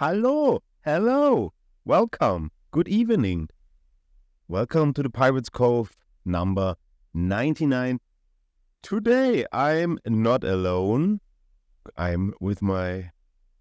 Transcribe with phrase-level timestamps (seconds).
[0.00, 1.52] Hello, hello,
[1.84, 3.48] welcome, good evening.
[4.46, 5.90] Welcome to the Pirates Cove
[6.24, 6.76] number
[7.14, 7.98] 99.
[8.80, 11.18] Today I'm not alone.
[11.96, 13.10] I'm with my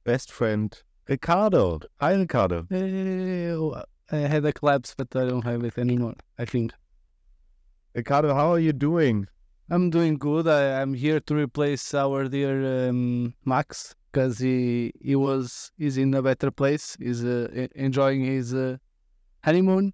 [0.03, 1.79] best friend Ricardo.
[1.99, 2.67] Hi, Ricardo.
[4.11, 6.13] I had a collapse, but I don't have it anymore.
[6.37, 6.71] I think
[7.95, 9.25] Ricardo, how are you doing?
[9.71, 10.47] I'm doing good.
[10.47, 16.13] I, I'm here to replace our dear um, Max because he he was he's in
[16.13, 16.97] a better place.
[16.99, 18.77] He's uh, enjoying his uh,
[19.43, 19.93] honeymoon.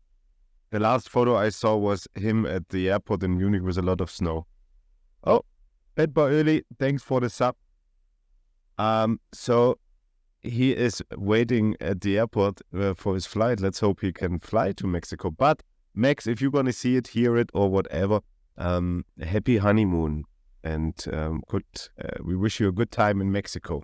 [0.71, 4.01] The last photo I saw was him at the airport in Munich with a lot
[4.01, 4.47] of snow.
[5.23, 5.41] Oh,
[5.95, 7.55] Boy Early, thanks for the sub.
[8.79, 9.77] Um, so
[10.41, 13.59] he is waiting at the airport uh, for his flight.
[13.59, 15.29] Let's hope he can fly to Mexico.
[15.31, 15.61] But
[15.93, 18.21] Max, if you're gonna see it, hear it, or whatever,
[18.57, 20.23] um, happy honeymoon,
[20.63, 21.65] and um, good.
[22.03, 23.83] Uh, we wish you a good time in Mexico.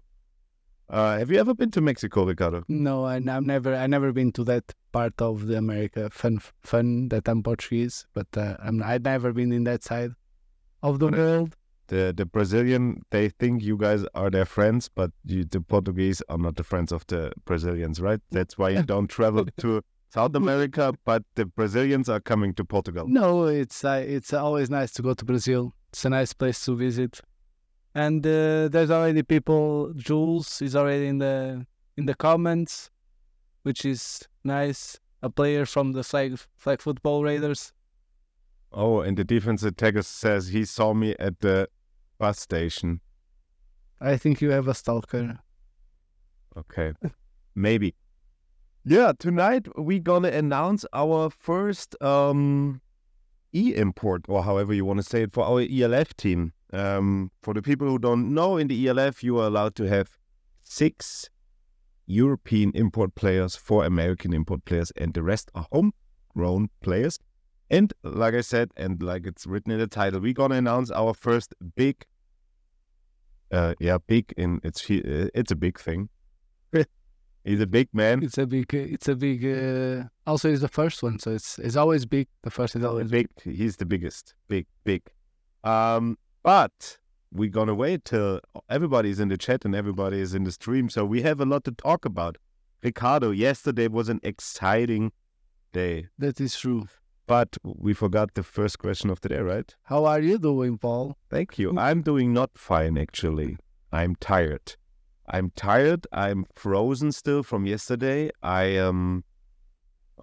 [0.89, 2.63] Uh, have you ever been to Mexico, Ricardo?
[2.67, 6.09] No, I, I've never I never been to that part of the America.
[6.09, 10.11] Fun fun that I'm Portuguese, but uh, I'm I've never been in that side
[10.81, 11.55] of the world.
[11.87, 16.39] the the Brazilian they think you guys are their friends, but you, the Portuguese are
[16.39, 18.21] not the friends of the Brazilians, right?
[18.31, 23.07] That's why you don't travel to South America, but the Brazilians are coming to Portugal.
[23.07, 25.75] No, it's uh, it's always nice to go to Brazil.
[25.89, 27.19] It's a nice place to visit,
[27.95, 29.93] and uh, there's already people.
[29.95, 31.65] Jules is already in the
[31.97, 32.89] in the comments,
[33.63, 34.99] which is nice.
[35.21, 37.73] A player from the flag flag football Raiders.
[38.71, 41.67] Oh, and the defense attacker says he saw me at the
[42.19, 43.01] bus station.
[43.99, 45.39] I think you have a stalker.
[46.55, 46.93] Okay,
[47.55, 47.95] maybe.
[48.85, 52.81] Yeah, tonight we gonna announce our first um
[53.51, 56.53] e-import or however you want to say it for our ELF team.
[56.71, 60.17] Um, for the people who don't know, in the ELF you are allowed to have
[60.63, 61.29] six
[62.05, 67.19] European import players, four American import players, and the rest are homegrown players.
[67.71, 71.13] And like I said, and like it's written in the title, we're gonna announce our
[71.13, 72.05] first big,
[73.51, 76.09] uh, yeah, big in it's uh, it's a big thing.
[77.45, 78.23] He's a big man.
[78.23, 78.73] It's a big.
[78.73, 79.45] It's a big.
[79.45, 82.27] Uh, also, it's the first one, so it's it's always big.
[82.41, 83.29] The first is always big.
[83.43, 83.55] big.
[83.55, 84.33] He's the biggest.
[84.47, 85.03] Big, big.
[85.63, 86.97] Um, but
[87.31, 88.39] we're gonna wait till
[88.69, 91.63] everybody's in the chat and everybody is in the stream, so we have a lot
[91.65, 92.37] to talk about.
[92.83, 95.11] Ricardo, yesterday was an exciting
[95.73, 96.87] day, That is true.
[97.27, 99.75] but we forgot the first question of the day, right?
[99.83, 101.15] How are you doing, Paul?
[101.29, 101.77] Thank you.
[101.77, 103.57] I'm doing not fine actually.
[103.91, 104.75] I'm tired.
[105.27, 106.07] I'm tired.
[106.11, 108.31] I'm frozen still from yesterday.
[108.41, 109.23] I am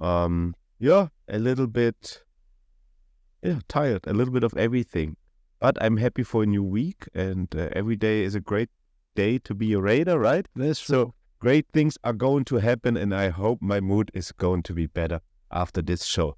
[0.00, 2.22] um yeah, a little bit
[3.42, 5.16] yeah, tired, a little bit of everything.
[5.66, 8.68] But I'm happy for a new week and uh, every day is a great
[9.16, 10.46] day to be a raider, right?
[10.54, 14.62] That's So great things are going to happen and I hope my mood is going
[14.62, 16.36] to be better after this show.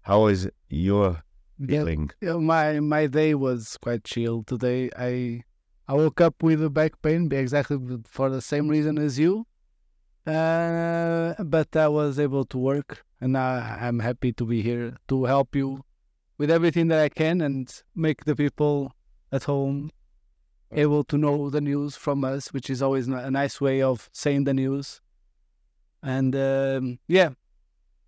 [0.00, 1.22] How is your
[1.64, 2.10] feeling?
[2.20, 4.90] yeah, my my day was quite chill today.
[4.98, 5.44] I
[5.86, 9.46] I woke up with a back pain, exactly for the same reason as you.
[10.26, 15.26] Uh, but I was able to work, and I, I'm happy to be here to
[15.26, 15.84] help you
[16.38, 18.92] with everything that I can and make the people
[19.32, 19.90] at home
[20.72, 24.44] able to know the news from us, which is always a nice way of saying
[24.44, 25.00] the news.
[26.02, 27.30] And um, yeah,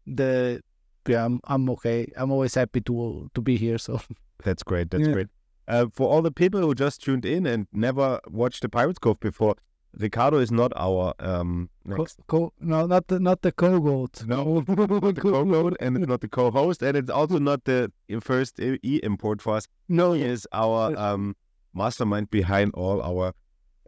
[0.06, 0.62] the
[1.08, 2.06] yeah, I'm, I'm okay.
[2.16, 3.78] I'm always happy to to be here.
[3.78, 4.00] So
[4.44, 4.90] That's great.
[4.90, 5.12] That's Yeah.
[5.12, 5.28] great.
[5.68, 9.20] Uh, for all the people who just tuned in and never watched the Pirates Cove
[9.20, 9.54] before,
[9.98, 12.20] Ricardo is not our um Co- next.
[12.26, 14.24] co- no, not the not the co-goat.
[14.26, 17.90] No, the co-host, and it's not the co-host, and it's also not the
[18.20, 19.66] first e import for us.
[19.88, 21.34] No, He is our um
[21.74, 23.32] mastermind behind all our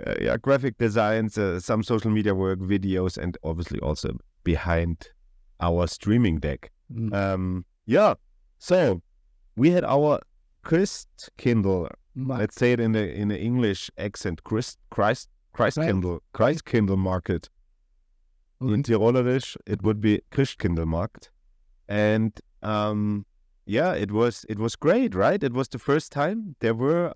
[0.07, 5.09] uh, yeah, graphic designs, uh, some social media work, videos, and obviously also behind
[5.61, 6.71] our streaming deck.
[6.93, 8.15] Mm, Um, yeah.
[8.59, 9.03] So
[9.57, 10.19] we had our
[10.65, 11.09] Christ
[11.39, 15.87] Kindle let's say it in the in the English accent, Christ Christ Christ Right.
[15.89, 17.49] Kindle Christ Kindle Market.
[18.61, 18.83] In okay.
[18.83, 21.31] Tirolerisch, it would be Christkindlmarkt,
[21.89, 23.27] and um,
[23.67, 25.43] yeah, it was it was great, right?
[25.43, 27.15] It was the first time there were,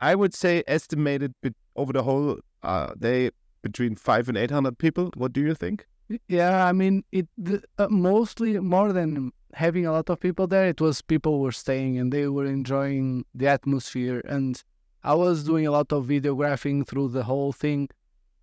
[0.00, 1.34] I would say, estimated
[1.76, 3.30] over the whole uh, day
[3.62, 5.10] between five and eight hundred people.
[5.14, 5.86] What do you think?
[6.28, 10.68] Yeah, I mean, it the, uh, mostly more than having a lot of people there.
[10.68, 14.62] It was people were staying and they were enjoying the atmosphere, and
[15.04, 17.88] I was doing a lot of videographing through the whole thing,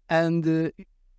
[0.09, 0.71] and uh,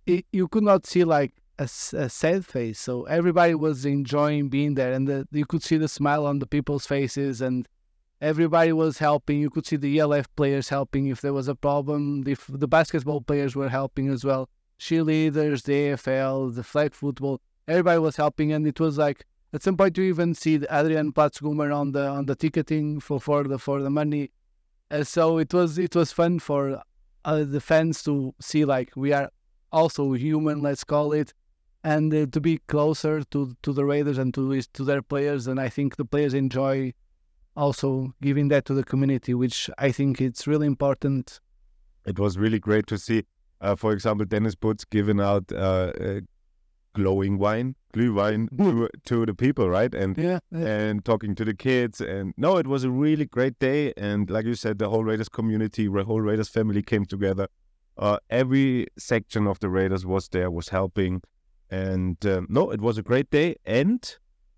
[0.05, 2.79] it, you could not see like a, a sad face.
[2.79, 6.47] So everybody was enjoying being there, and the, you could see the smile on the
[6.47, 7.67] people's faces, and
[8.21, 9.39] everybody was helping.
[9.39, 12.23] You could see the ELF players helping if there was a problem.
[12.27, 14.49] If the basketball players were helping as well.
[14.79, 17.39] cheerleaders, the AFL, the flag football.
[17.67, 21.75] Everybody was helping, and it was like at some point you even see Adrian Platzgummer
[21.75, 24.31] on the on the ticketing for, for the for the money.
[24.91, 26.81] Uh, so it was it was fun for
[27.23, 29.29] uh, the fans to see like we are
[29.71, 31.33] also human, let's call it,
[31.83, 35.47] and uh, to be closer to to the Raiders and to to their players.
[35.47, 36.93] And I think the players enjoy
[37.55, 41.39] also giving that to the community, which I think it's really important.
[42.05, 43.23] It was really great to see.
[43.61, 46.19] Uh, for example, Dennis Putz giving out uh, uh,
[46.93, 49.93] glowing wine, Glühwein to, to the people, right?
[49.93, 50.65] And Yeah, yeah.
[50.67, 52.01] and talking to the kids.
[52.01, 53.93] And no, it was a really great day.
[53.97, 57.47] And like you said, the whole Raiders community, the whole Raiders family came together.
[57.97, 61.21] Uh, every section of the Raiders was there, was helping.
[61.69, 63.55] And um, no, it was a great day.
[63.65, 64.17] And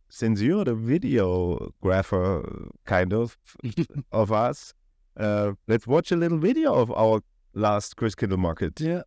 [0.09, 3.37] since you're the videographer, kind of,
[4.11, 4.73] of us,
[5.17, 7.21] uh, let's watch a little video of our
[7.53, 8.79] last Chris Kittle market.
[8.79, 9.01] yeah.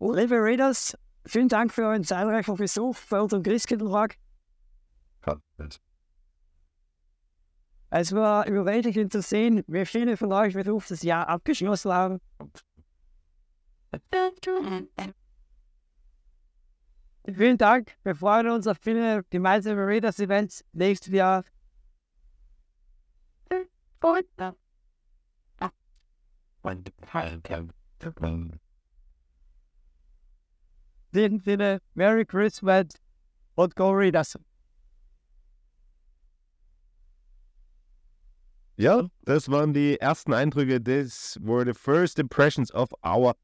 [0.00, 0.94] Liebe Raiders,
[1.26, 4.16] vielen Dank für euren zahlreichen Besuch bei unserem Christkindltag.
[7.90, 12.20] Es war überwältigend zu sehen, wie viele von euch Beruf das Jahr abgeschlossen haben.
[17.26, 17.96] Vielen Dank.
[18.04, 21.44] Wir freuen uns auf viele gemeinsame Raiders-Events nächstes Jahr.
[26.70, 28.60] In
[31.12, 32.86] diesem Sinne, Merry Christmas
[33.54, 34.38] und Go Raiders.
[38.76, 40.82] Ja, das waren die ersten Eindrücke.
[40.82, 43.34] This were the first impressions of our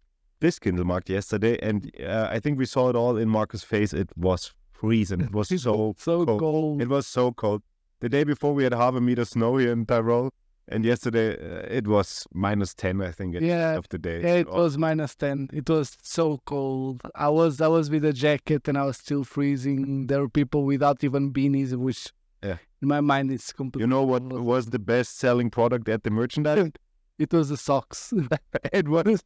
[0.40, 1.58] Christkindlmarkt yesterday.
[1.60, 3.92] And uh, I think we saw it all in Marcus' face.
[3.92, 5.20] It was freezing.
[5.24, 6.38] It was so So cold.
[6.38, 6.82] cold.
[6.82, 7.62] It was so cold.
[8.00, 10.30] The day before, we had half a meter snow here in Tyrol.
[10.68, 13.98] And yesterday, uh, it was minus 10, I think, at the Yeah, end of the
[13.98, 14.22] day.
[14.22, 15.48] Yeah, it Oh, was minus ten.
[15.52, 17.02] It was so cold.
[17.14, 20.06] I was I was with a jacket and I was still freezing.
[20.06, 22.12] There were people without even beanies, which
[22.42, 22.56] Yeah.
[22.80, 23.82] in my mind it's completely.
[23.84, 26.70] You know what was the best selling product at the merchandise?
[27.16, 28.12] It was the socks.
[28.72, 29.22] it was.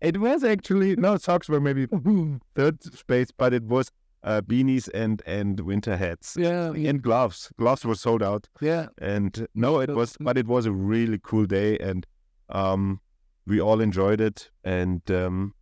[0.00, 1.86] It was actually no socks were maybe
[2.56, 3.92] third space, but it was
[4.24, 7.52] uh, beanies and and winter hats yeah, yeah, and gloves.
[7.58, 8.86] Gloves were sold out, yeah.
[8.98, 10.16] and no, it was.
[10.18, 12.06] But it was a really cool day, and
[12.48, 13.00] um,
[13.46, 14.50] we all enjoyed it.
[14.64, 15.54] And um,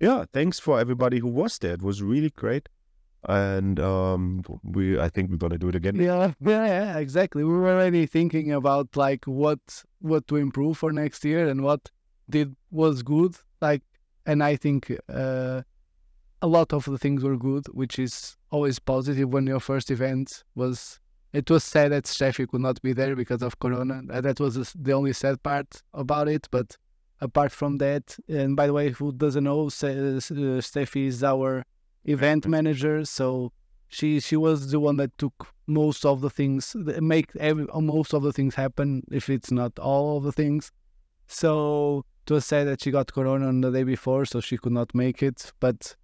[0.00, 1.74] yeah, thanks for everybody who was there.
[1.74, 2.68] It was really great,
[3.28, 5.96] and um, we I think we're gonna do it again.
[5.96, 7.44] Yeah, yeah, yeah, exactly.
[7.44, 9.60] We were already thinking about like what
[10.00, 11.90] what to improve for next year and what
[12.28, 13.36] did was good.
[13.60, 13.82] Like,
[14.26, 15.62] and I think uh,
[16.42, 20.44] a lot of the things were good, which is always positive when your first event
[20.54, 21.00] was.
[21.32, 24.02] It was sad that Steffi could not be there because of Corona.
[24.20, 26.48] That was the only sad part about it.
[26.50, 26.76] But
[27.20, 31.64] apart from that, and by the way, who doesn't know, uh, Steffi is our
[32.04, 33.04] event manager.
[33.04, 33.52] So
[33.90, 38.14] she she was the one that took most of the things make every uh, most
[38.14, 40.70] of the things happen if it's not all of the things
[41.26, 44.72] so it was said that she got corona on the day before so she could
[44.72, 45.96] not make it but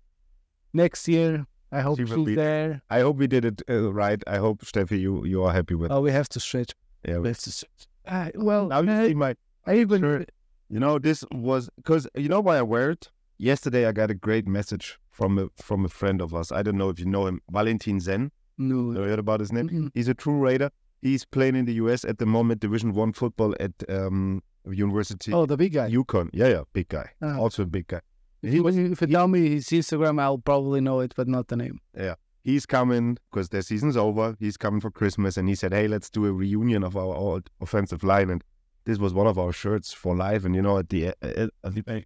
[0.72, 4.22] next year i hope She she's be- there I hope we did it uh, right.
[4.26, 5.90] I hope Steffi, you you are happy with.
[5.90, 6.72] oh we have to stretch
[7.08, 9.34] yeah, we have to stretch uh, well now you I, see my
[9.66, 10.24] I even Sure.
[10.68, 13.08] You know, this was because you know why I wear it.
[13.38, 16.50] Yesterday, I got a great message from a from a friend of us.
[16.50, 18.32] I don't know if you know him, Valentin Senn.
[18.58, 19.68] no You heard about his name?
[19.68, 19.90] Mm-mm.
[19.94, 20.70] He's a true Raider.
[21.02, 25.46] He's playing in the US at the moment, Division One football at um, University oh
[25.46, 26.30] the big guy UConn.
[26.32, 27.10] Yeah, yeah, big guy.
[27.22, 27.38] Ah.
[27.38, 28.00] Also a big guy.
[28.46, 31.56] If you, if you tell me his instagram i'll probably know it but not the
[31.56, 32.14] name Yeah.
[32.46, 34.36] He's coming because their season's over.
[34.38, 37.50] He's coming for Christmas, and he said, "Hey, let's do a reunion of our old
[37.60, 38.44] offensive line." And
[38.84, 40.44] this was one of our shirts for life.
[40.44, 42.04] And you know, at the at, at the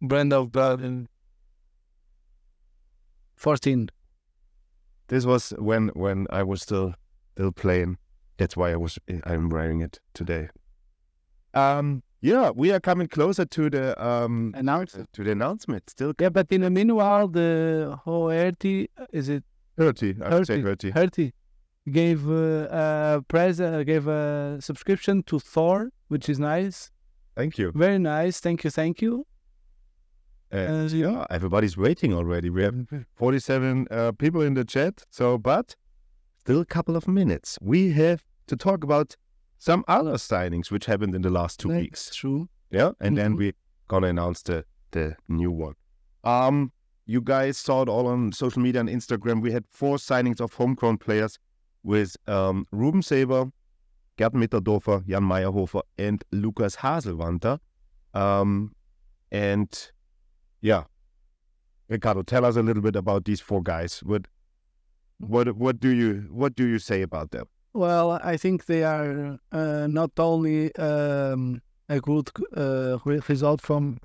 [0.00, 1.08] brand of blood and
[3.34, 3.88] 14
[5.08, 6.94] This was when when I was still
[7.32, 7.98] still playing.
[8.36, 10.50] That's why I was I'm wearing it today.
[11.52, 15.90] Um yeah, we are coming closer to the um announced to the announcement.
[15.90, 19.44] Still Yeah, but in the meanwhile, the Hoerty, is it
[19.76, 20.92] 30, I would say 30.
[20.92, 21.32] 30.
[21.90, 26.90] Gave uh, a present, gave a subscription to Thor, which is nice.
[27.34, 27.72] Thank you.
[27.74, 28.38] Very nice.
[28.40, 29.26] Thank you, thank you.
[30.52, 32.50] Uh, Uh, yeah, everybody's waiting already.
[32.50, 32.76] We have
[33.16, 35.02] 47 uh, people in the chat.
[35.10, 35.74] So, but
[36.38, 37.58] still a couple of minutes.
[37.60, 39.16] We have to talk about
[39.68, 42.14] some other signings which happened in the last two That's weeks.
[42.16, 42.48] True.
[42.70, 43.38] Yeah, and then Mhm.
[43.38, 43.52] we
[43.88, 45.74] gonna announce the the new one.
[46.24, 46.72] Um,
[47.06, 49.40] you guys saw it all on social media and Instagram.
[49.40, 51.38] We had four signings of homegrown players
[51.84, 53.52] with um, Ruben Saber,
[54.18, 57.58] Gerd Mitterdorfer, Jan Meyerhofer, and Lukas Haselwanter.
[58.14, 58.74] Um,
[59.30, 59.70] And
[60.60, 60.84] yeah,
[61.88, 64.00] Ricardo, tell us a little bit about these four guys.
[64.02, 64.26] What
[65.18, 67.46] what what do you what do you say about them?
[67.74, 73.98] Well, I think they are uh, not only um, a good uh, result from.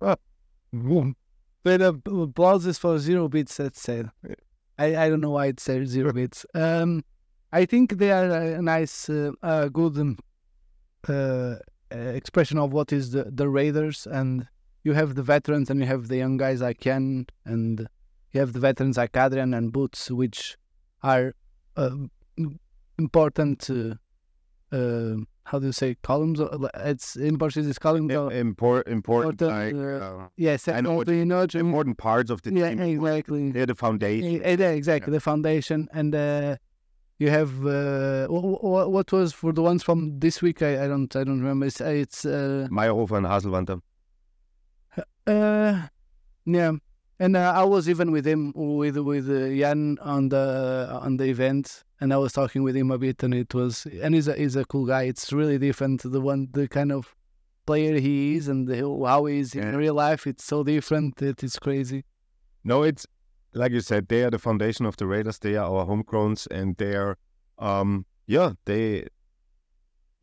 [0.00, 0.16] Uh,
[1.62, 3.58] but uh, applauses for zero bits.
[3.58, 4.04] Let's say.
[4.78, 6.46] I, I don't know why it says zero bits.
[6.54, 7.04] Um,
[7.52, 10.18] I think they are a nice, uh, uh, good um,
[11.08, 11.56] uh,
[11.90, 14.06] expression of what is the, the Raiders.
[14.10, 14.48] And
[14.82, 17.88] you have the veterans and you have the young guys like Ken and
[18.32, 20.56] you have the veterans like Adrian and Boots, which
[21.02, 21.34] are
[21.76, 21.90] uh,
[22.98, 23.68] important.
[24.72, 26.40] Uh, how do you say columns?
[26.74, 27.66] It's important.
[27.68, 28.12] It's columns.
[28.12, 32.52] Im- import, important, important like, uh, yes, I know, you know important parts of the
[32.52, 32.80] yeah, team.
[32.80, 33.50] exactly.
[33.50, 34.30] They're the foundation.
[34.32, 35.16] Yeah, exactly, yeah.
[35.16, 36.56] the foundation, and uh,
[37.18, 40.62] you have uh, what, what, was for the ones from this week?
[40.62, 41.66] I, I don't, I don't remember.
[41.66, 43.80] It's, it's uh, Meyerhofer and Haselwanter.
[45.26, 45.88] Uh,
[46.46, 46.72] yeah,
[47.20, 51.26] and uh, I was even with him with with uh, Jan on the on the
[51.26, 54.34] event, and I was talking with him a bit, and it was and he's a
[54.34, 55.02] he's a cool guy.
[55.02, 57.14] It's really different the one the kind of
[57.66, 59.76] player he is and the, how he is in yeah.
[59.76, 60.26] real life.
[60.26, 62.04] It's so different that it's crazy.
[62.64, 63.06] No, it's
[63.52, 65.38] like you said, they are the foundation of the Raiders.
[65.38, 67.18] They are our homegrowns, and they are,
[67.58, 69.06] um, yeah, they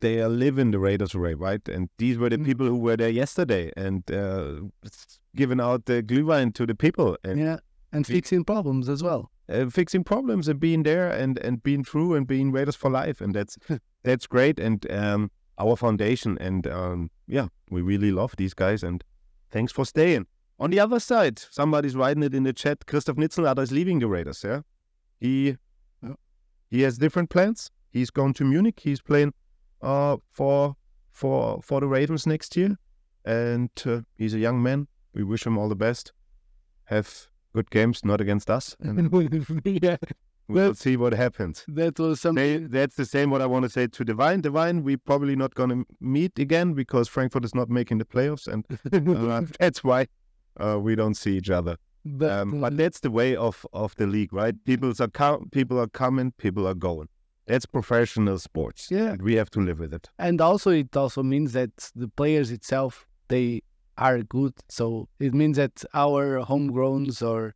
[0.00, 1.66] they are living the Raiders way, right?
[1.68, 2.44] And these were the mm.
[2.44, 4.60] people who were there yesterday and uh,
[5.36, 7.16] giving out the glühwein to the people.
[7.24, 7.58] And yeah,
[7.92, 9.30] and fixing problems as well.
[9.48, 13.20] Uh, fixing problems and being there and, and being true and being Raiders for life,
[13.20, 13.56] and that's
[14.02, 14.58] that's great.
[14.58, 18.82] And um, our foundation, and um, yeah, we really love these guys.
[18.82, 19.02] And
[19.50, 20.26] thanks for staying.
[20.60, 22.86] On the other side, somebody's writing it in the chat.
[22.86, 24.42] Christoph Nitzelnader is leaving the Raiders.
[24.44, 24.60] Yeah,
[25.18, 25.56] he
[26.02, 26.14] yeah.
[26.70, 27.70] he has different plans.
[27.90, 28.80] He's gone to Munich.
[28.80, 29.32] He's playing
[29.82, 30.76] uh, for
[31.12, 32.76] for for the Ravens next year,
[33.24, 34.88] and uh, he's a young man.
[35.14, 36.12] We wish him all the best.
[36.84, 38.76] Have good games, not against us.
[39.64, 39.96] yeah.
[40.48, 41.62] We'll see what happens.
[41.68, 42.68] That was something.
[42.70, 44.40] They, that's the same what I want to say to Divine.
[44.40, 48.48] Divine, we're probably not going to meet again because Frankfurt is not making the playoffs,
[48.48, 48.64] and
[49.18, 50.06] uh, that's why
[50.58, 51.76] uh, we don't see each other.
[52.04, 54.54] But, um, but that's the way of, of the league, right?
[54.64, 57.08] People are com- people are coming, people are going.
[57.48, 58.88] That's professional sports.
[58.90, 59.16] Yeah.
[59.20, 60.08] we have to live with it.
[60.18, 63.62] And also, it also means that the players itself, they
[63.96, 64.54] are good.
[64.68, 67.54] So it means that our homegrowns or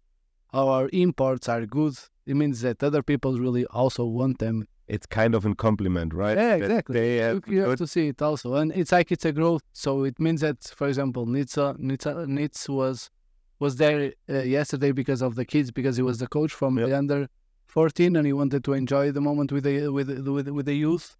[0.53, 1.95] our imports are good.
[2.27, 4.67] It means that other people really also want them.
[4.89, 6.37] It's kind of a compliment, right?
[6.37, 7.01] Yeah, exactly.
[7.01, 8.55] They have you, you have to see it also.
[8.55, 9.63] And it's like it's a growth.
[9.73, 13.11] So it means that, for example, Nitsa, Nitsa, Nitz was
[13.59, 16.89] was there uh, yesterday because of the kids, because he was the coach from yep.
[16.89, 17.29] the under
[17.73, 21.17] 14 and he wanted to enjoy the moment with the with with, with the youth.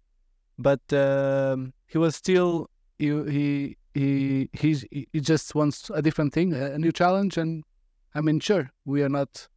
[0.59, 2.69] But um, he was still
[2.99, 7.63] he he he he's, he just wants a different thing a new challenge and
[8.15, 9.47] i mean sure we are not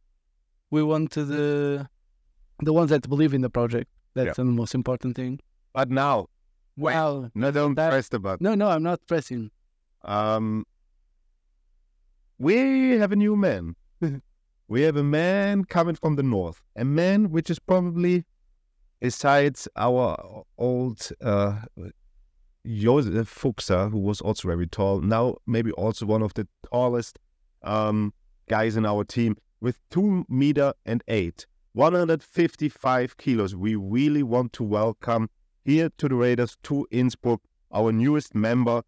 [0.69, 1.87] we want the
[2.59, 3.89] the ones that believe in the project.
[4.15, 4.33] That's yeah.
[4.33, 5.39] the most important thing.
[5.73, 6.27] But now
[6.75, 8.43] wow no don't that, press the button.
[8.43, 9.51] No no i'm not pressing.
[10.03, 10.65] Um
[12.39, 13.75] we have a new man
[14.67, 18.25] we have a man coming from the north, a man which is probably,
[18.99, 21.59] besides our old uh,
[22.65, 27.17] Josef Fuchser, who was also very tall, now maybe also one of the tallest
[27.63, 28.13] um,
[28.49, 33.55] guys in our team, with two meter and eight, 155 kilos.
[33.55, 35.29] We really want to welcome
[35.63, 38.81] here to the Raiders to Innsbruck our newest member,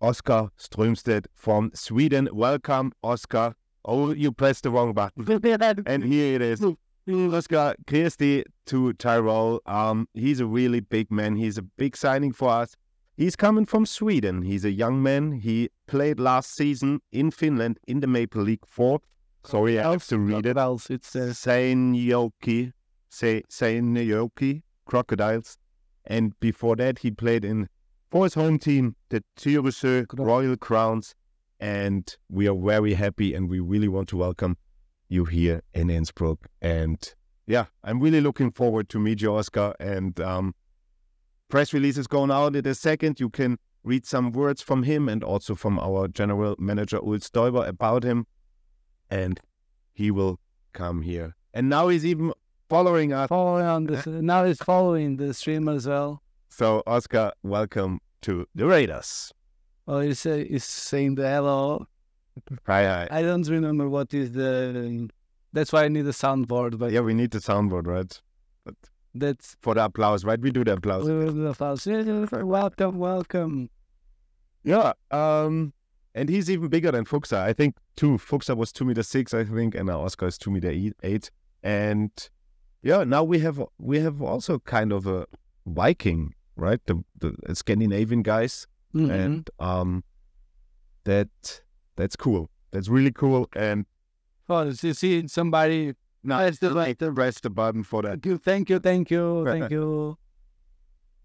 [0.00, 2.28] Oscar Strömstedt from Sweden.
[2.32, 3.54] Welcome, Oscar.
[3.84, 5.26] Oh, you pressed the wrong button.
[5.86, 6.64] and here it is.
[7.08, 9.60] Oscar Christie to Tyrol.
[9.66, 11.36] Um, he's a really big man.
[11.36, 12.76] He's a big signing for us.
[13.16, 14.42] He's coming from Sweden.
[14.42, 15.32] He's a young man.
[15.32, 19.00] He played last season in Finland in the Maple League 4.
[19.44, 20.56] Sorry, I have to read it.
[20.56, 21.32] Else, it's uh...
[21.34, 22.72] Seinäjoki,
[23.10, 25.58] Seinäjoki Crocodiles.
[26.06, 27.68] And before that, he played in
[28.10, 31.14] for his home team, the Tyresö Royal Crowns
[31.62, 34.56] and we are very happy and we really want to welcome
[35.08, 36.48] you here in Innsbruck.
[36.60, 36.98] And
[37.46, 39.72] yeah, I'm really looking forward to meet you, Oscar.
[39.78, 40.56] And um,
[41.48, 43.20] press release is going out in a second.
[43.20, 47.68] You can read some words from him and also from our general manager, Ulf Stoiber,
[47.68, 48.26] about him.
[49.08, 49.38] And
[49.92, 50.40] he will
[50.72, 51.36] come here.
[51.54, 52.32] And now he's even
[52.68, 53.28] following us.
[53.28, 56.22] Following on the, now he's following the stream as well.
[56.48, 59.32] So, Oscar, welcome to the Raiders.
[60.12, 61.86] Say is saying the hello.
[62.66, 63.08] Hi, hi.
[63.10, 65.08] I don't remember what is the.
[65.52, 66.78] That's why I need a soundboard.
[66.78, 68.20] But yeah, we need the soundboard, right?
[68.64, 68.74] But
[69.14, 70.40] that's for the applause, right?
[70.40, 71.04] We do the applause.
[71.04, 71.86] We do the applause.
[71.86, 73.70] Welcome, welcome.
[74.64, 74.92] Yeah.
[75.10, 75.72] Um,
[76.14, 77.38] and he's even bigger than Fuchsa.
[77.38, 78.18] I think too.
[78.18, 80.70] Fuchsa was two meter six, I think, and now Oscar is two meter
[81.02, 81.30] eight.
[81.62, 82.10] And
[82.82, 85.26] yeah, now we have we have also kind of a
[85.66, 86.80] Viking, right?
[86.86, 89.10] The the Scandinavian guys, Mhm.
[89.10, 90.04] and um,
[91.04, 91.28] that
[91.96, 92.50] that's cool.
[92.70, 93.48] That's really cool.
[93.54, 93.86] And
[94.48, 95.94] Oh, you see somebody.
[96.24, 97.14] now Press the button.
[97.14, 98.22] press the button for that.
[98.22, 100.16] Thank you, thank you, thank you, thank you.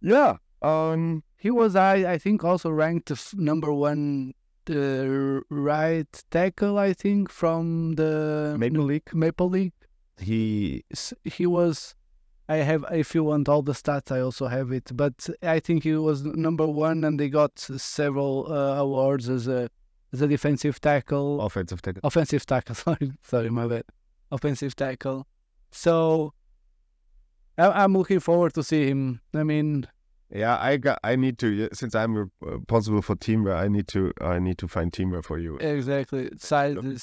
[0.02, 0.38] Yeah.
[0.62, 1.24] Um.
[1.40, 4.34] He was, I, I think, also ranked number one
[4.70, 6.80] uh, right tackle.
[6.80, 9.14] I think from the Maple League.
[9.14, 9.74] Maple League.
[10.20, 10.84] He
[11.24, 11.94] He was.
[12.50, 12.86] I have.
[12.92, 14.90] If you want all the stats, I also have it.
[14.96, 19.70] But I think he was number one, and they got several uh, awards as a
[20.14, 21.42] as a defensive tackle.
[21.42, 22.02] offensive tackle.
[22.04, 22.76] offensive tackle.
[22.86, 23.84] Sorry, sorry, my bad.
[24.32, 25.28] Offensive tackle.
[25.72, 26.34] So
[27.58, 29.20] I, I'm looking forward to see him.
[29.34, 29.88] I mean,
[30.30, 31.00] Yeah, I got.
[31.04, 33.58] I need to since I'm responsible for teamwear.
[33.58, 34.14] I need to.
[34.22, 35.58] I need to find teamwear for you.
[35.58, 36.30] exactly.
[36.38, 36.98] Size Look.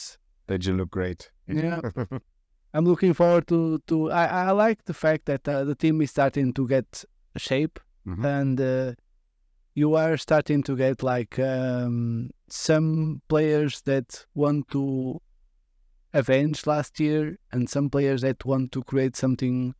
[0.46, 1.30] That you look great.
[1.46, 1.80] Yeah.
[2.74, 4.10] I'm looking forward to to.
[4.10, 7.04] I I like the fact that uh, the team is starting to get
[7.36, 8.24] shape Mhm.
[8.40, 8.92] and uh,
[9.74, 15.20] you are starting to get like um, some players that want to
[16.12, 19.74] avenge last year and some players that want to create something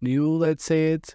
[0.00, 1.14] new let's say it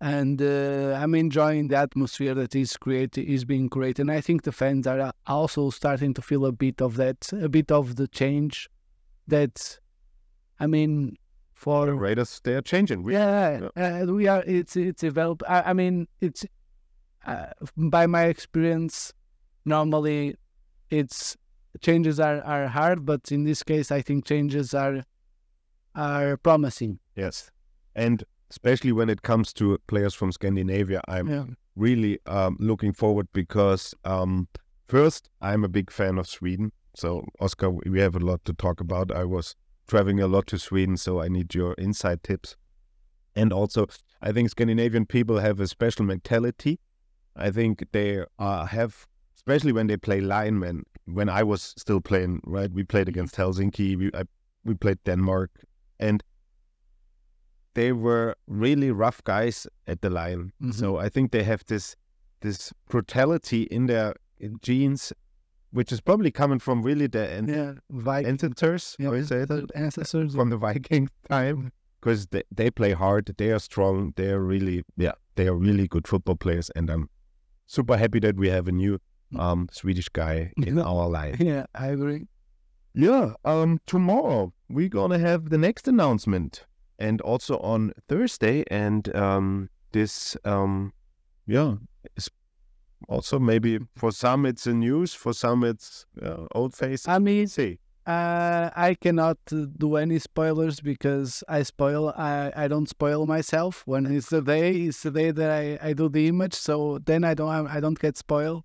[0.00, 4.42] and uh, i'm enjoying the atmosphere that is created is being created and i think
[4.42, 7.96] the fans are uh, also starting to feel a bit of that a bit of
[7.96, 8.68] the change
[9.26, 9.80] that
[10.62, 11.16] i mean
[11.62, 13.04] for The Raiders, they are changing.
[13.04, 14.42] We, yeah, uh, we are.
[14.44, 15.44] It's it's developed.
[15.48, 16.44] I, I mean, it's
[17.24, 19.12] uh, by my experience.
[19.64, 20.34] Normally,
[20.90, 21.36] it's
[21.80, 25.04] changes are, are hard, but in this case, I think changes are
[25.94, 26.98] are promising.
[27.14, 27.50] Yes,
[27.94, 31.44] and especially when it comes to players from Scandinavia, I'm Yeah,
[31.76, 34.48] really um, looking forward because um,
[34.88, 36.72] first, I'm a big fan of Sweden.
[36.96, 39.12] So, Oscar, we have a lot to talk about.
[39.12, 39.54] I was
[39.88, 42.56] traveling a lot to Sweden, so I need your inside tips.
[43.34, 43.86] And also,
[44.20, 46.78] I think Scandinavian people have a special mentality.
[47.34, 50.84] I think they uh, have, especially when they play linemen.
[51.06, 54.24] When I was still playing, right, we played against Helsinki, we I,
[54.64, 55.50] we played Denmark,
[55.98, 56.22] and
[57.74, 60.52] they were really rough guys at the line.
[60.62, 60.74] Mhm.
[60.74, 61.96] So I think they have this
[62.40, 64.14] this brutality in their
[64.60, 65.12] genes,
[65.72, 68.28] which is probably coming from really the yeah, Viking.
[68.30, 69.10] ancestors, yeah,
[69.74, 70.34] ancestors.
[70.34, 74.84] from the Viking time, because they, they play hard, they are strong, they are really
[74.96, 77.08] yeah, they are really good football players, and I'm
[77.66, 78.98] super happy that we have a new
[79.38, 80.84] um Swedish guy in Yeah.
[80.84, 81.36] our line.
[81.40, 82.26] Yeah, I agree.
[82.94, 86.66] Yeah, um, tomorrow we're gonna have the next announcement,
[86.98, 90.92] and also on Thursday, and um, this um,
[91.46, 91.76] yeah,
[92.16, 92.28] is
[93.08, 97.06] also maybe for some it's a news, for some it's uh, old face.
[97.08, 102.12] I mean, see, Uh, I cannot uh, do any spoilers because I spoil.
[102.16, 104.72] I, I don't spoil myself when it's the day.
[104.88, 106.54] It's the day that I, I do the image.
[106.54, 108.64] So then I don't I don't get spoiled.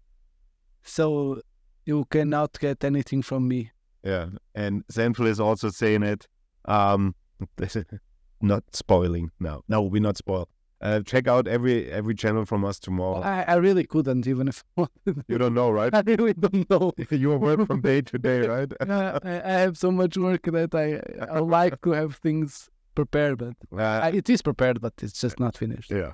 [0.81, 1.41] So
[1.85, 3.71] you cannot get anything from me.
[4.03, 6.27] yeah, and Zenful is also saying it.
[6.65, 7.13] Um,
[8.41, 9.61] not spoiling now.
[9.67, 10.49] No, we're not spoiled.
[10.79, 13.21] Uh, check out every every channel from us tomorrow.
[13.21, 15.23] I, I really couldn't even if I wanted.
[15.27, 15.93] You don't know, right?
[15.99, 16.93] I really don't know.
[17.09, 18.71] you work from day to day, right?
[18.81, 21.01] I, I have so much work that I
[21.33, 25.39] I like to have things prepared, but Uh, I, it is prepared, but it's just
[25.39, 25.89] not finished.
[25.91, 26.13] Yeah.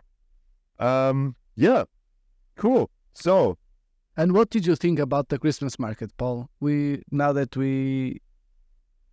[0.80, 1.36] Um.
[1.56, 1.84] Yeah.
[2.56, 2.90] Cool.
[3.14, 3.58] So
[4.16, 6.50] And what did you think about the Christmas market, Paul?
[6.60, 8.22] We now that we,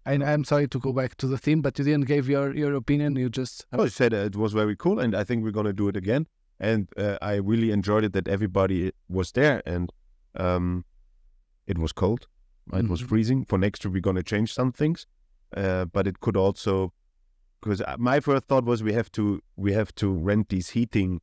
[0.07, 2.75] I, I'm sorry to go back to the theme, but you didn't give your your
[2.75, 3.17] opinion.
[3.17, 5.89] You just I said uh, it was very cool, and I think we're gonna do
[5.89, 6.27] it again.
[6.59, 9.91] And uh, I really enjoyed it that everybody was there, and
[10.37, 10.85] um,
[11.67, 12.27] it was cold.
[12.73, 13.09] It was Mhm.
[13.09, 13.45] freezing.
[13.47, 15.07] For next year, we're gonna change some things,
[15.57, 16.93] uh, but it could also
[17.61, 21.21] because my first thought was we have to we have to rent these heating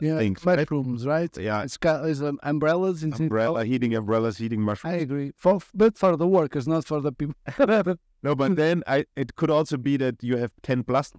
[0.00, 0.58] yeah, Things, right?
[0.58, 1.36] mushrooms, right?
[1.38, 3.02] yeah It's got it's, um, umbrellas.
[3.04, 4.94] In umbrella heating umbrellas heating mushrooms.
[4.94, 5.32] I agree.
[5.36, 7.34] For but for the workers, not for the people.
[8.22, 11.12] No, but then I it could also be that you have ten plus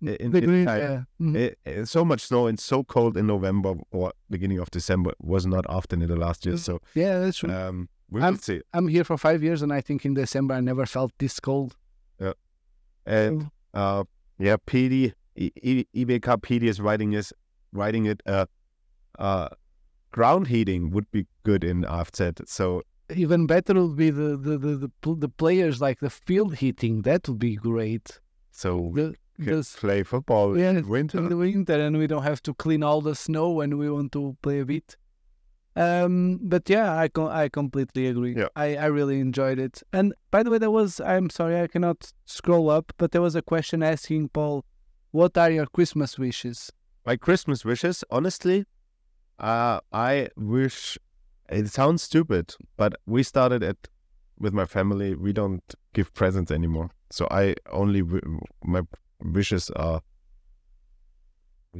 [0.00, 0.80] in, in Degree, time.
[0.80, 1.02] yeah.
[1.20, 1.36] Mhm.
[1.36, 5.46] Eh, eh, so much snow and so cold in November or beginning of December was
[5.46, 6.56] not often in the last year.
[6.58, 7.50] So yeah, that's true.
[7.50, 8.60] um, we I'm- will see.
[8.72, 11.76] I'm here for five years, and I think in December I never felt this cold.
[12.20, 12.32] Yeah,
[13.06, 14.04] And uh,
[14.38, 17.32] yeah, PD E- E- EBK PD is writing is
[17.72, 18.22] writing it.
[18.26, 18.46] Uh,
[19.18, 19.48] uh,
[20.12, 22.48] ground heating would be good in AFZ.
[22.48, 22.82] So
[23.14, 27.02] Even better would be the the the, the, the players like the field heating.
[27.02, 28.20] That would be great.
[28.50, 31.20] so The, the play football Yeah, in in winter.
[31.28, 34.36] the winter, and we don't have to clean all the snow when we want to
[34.42, 34.96] play a bit.
[35.76, 38.34] Um, but yeah, I com- I completely agree.
[38.34, 38.48] Yeah.
[38.56, 39.82] I, I really enjoyed it.
[39.92, 43.36] And by the way, there was I'm sorry I cannot scroll up, but there was
[43.36, 44.64] a question asking Paul,
[45.10, 46.72] what are your Christmas wishes?
[47.04, 48.64] My Christmas wishes, honestly,
[49.38, 50.98] uh, I wish
[51.48, 53.88] it sounds stupid, but we started at
[54.38, 55.14] with my family.
[55.14, 55.62] We don't
[55.94, 58.02] give presents anymore, so I only
[58.64, 58.82] my
[59.22, 60.02] wishes are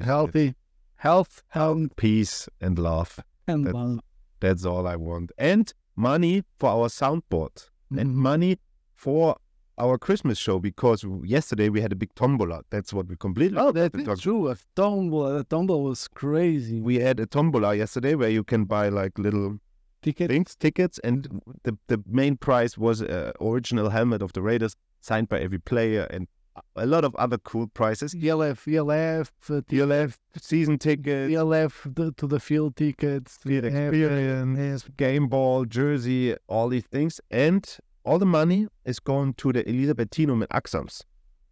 [0.01, 0.55] Healthy,
[0.97, 3.19] health, health, peace and love.
[3.47, 4.01] and That- love.
[4.41, 8.15] That's all I want, and money for our soundboard, and Mhm.
[8.15, 8.59] money
[8.95, 9.37] for
[9.79, 12.63] our Christmas show because yesterday we had a big tombola.
[12.71, 13.59] That's what we completely.
[13.59, 14.49] Oh, that forgot talk true.
[14.49, 16.81] A tombola, the tombola was crazy.
[16.81, 19.59] We had a tombola yesterday where you can buy like little
[20.03, 20.31] Ticket.
[20.31, 25.29] things, tickets, and the the main prize was a original helmet of the Raiders signed
[25.29, 26.29] by every player and
[26.75, 28.15] a lot of other cool prizes.
[28.15, 33.39] ELF, ELF, uh, ELF season tickets, ELF the, to the field tickets.
[33.45, 39.65] experience, game ball, jersey, all these things, and all the money is going to the
[39.65, 41.03] Elisabethinum in Axams,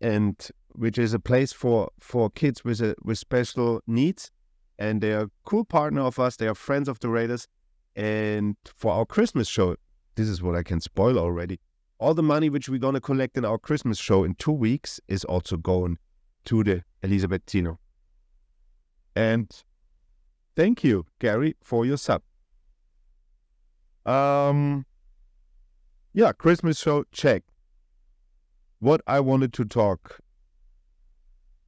[0.00, 4.30] and which is a place for for kids with a, with special needs,
[4.78, 6.36] and they are a cool partner of us.
[6.36, 7.48] They are friends of the Raiders,
[7.96, 9.74] and for our Christmas show,
[10.14, 11.58] this is what I can spoil already.
[11.98, 15.24] All the money which we're gonna collect in our Christmas show in two weeks is
[15.24, 15.98] also going
[16.44, 17.78] to the Elisabethino.
[19.16, 19.50] And
[20.54, 22.22] thank you, Gary, for your sub.
[24.06, 24.84] Um,
[26.14, 27.42] yeah, Christmas show check.
[28.78, 30.20] What I wanted to talk.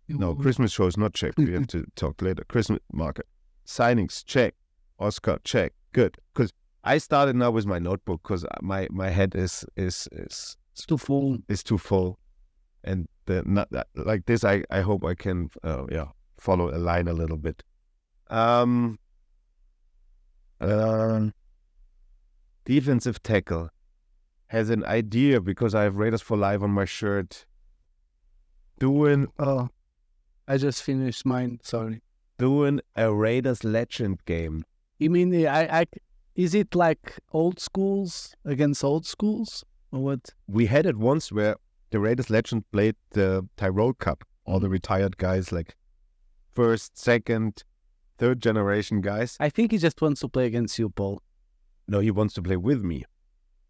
[0.09, 1.37] No, Christmas show is not checked.
[1.39, 2.45] We have to talk later.
[2.49, 3.27] Christmas market
[3.67, 4.55] signings check.
[5.01, 5.73] Oscar check.
[5.93, 6.53] Good, because
[6.85, 10.97] I started now with my notebook because my my head is is is It's too
[10.99, 11.39] full.
[11.49, 12.19] is too full,
[12.85, 14.45] and the not that- like this.
[14.45, 16.07] I I hope I can uh, yeah
[16.39, 17.63] follow a line a little bit.
[18.31, 18.99] Um.
[20.61, 21.33] Um.
[22.65, 23.71] defensive tackle
[24.49, 27.47] has an idea because I have Raiders for Life on my shirt.
[28.79, 29.69] Doing Oh,
[30.47, 31.61] I just finished mine.
[31.63, 32.03] Sorry.
[32.39, 34.65] doing a Raiders legend game.
[34.99, 35.87] You mean the- I, I?
[36.35, 40.35] Is it like old schools against old schools or what?
[40.47, 41.57] We had it once where
[41.91, 44.23] the Raiders legend played the Tyrol Cup.
[44.45, 44.73] All the mm.
[44.73, 45.75] retired guys, like
[46.53, 47.65] first, second,
[48.19, 49.37] third generation guys.
[49.41, 51.23] I think he just wants to play against you, Paul.
[51.89, 53.05] No, he wants to play with me.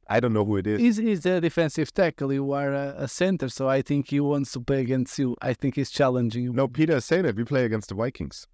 [0.08, 0.80] I don't know who it is.
[0.80, 2.32] He's, he's a defensive tackle.
[2.32, 5.36] You are a, a center, so I think he wants to play against you.
[5.42, 6.52] I think he's challenging you.
[6.52, 8.46] No, Peter is saying that we play against the Vikings.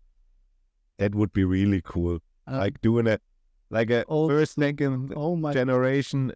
[0.99, 2.21] That would be really cool.
[2.51, 3.19] Uh, like doing a
[3.71, 6.33] like a old first, second oh my generation.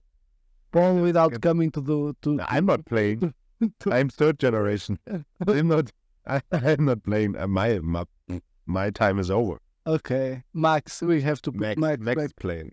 [0.72, 2.40] Born without Second- coming to the to.
[2.48, 3.33] I'm not playing.
[3.90, 4.98] I'm third generation.
[5.46, 5.90] I'm not.
[6.26, 7.37] I, I'm not playing.
[7.37, 8.05] Uh, My my
[8.66, 9.61] my time is over.
[9.87, 12.72] Okay, Max, we have to Max, Max, Max playing.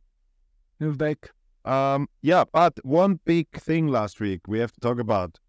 [0.80, 1.30] back.
[1.66, 5.40] Um, yeah, but one big thing last week we have to talk about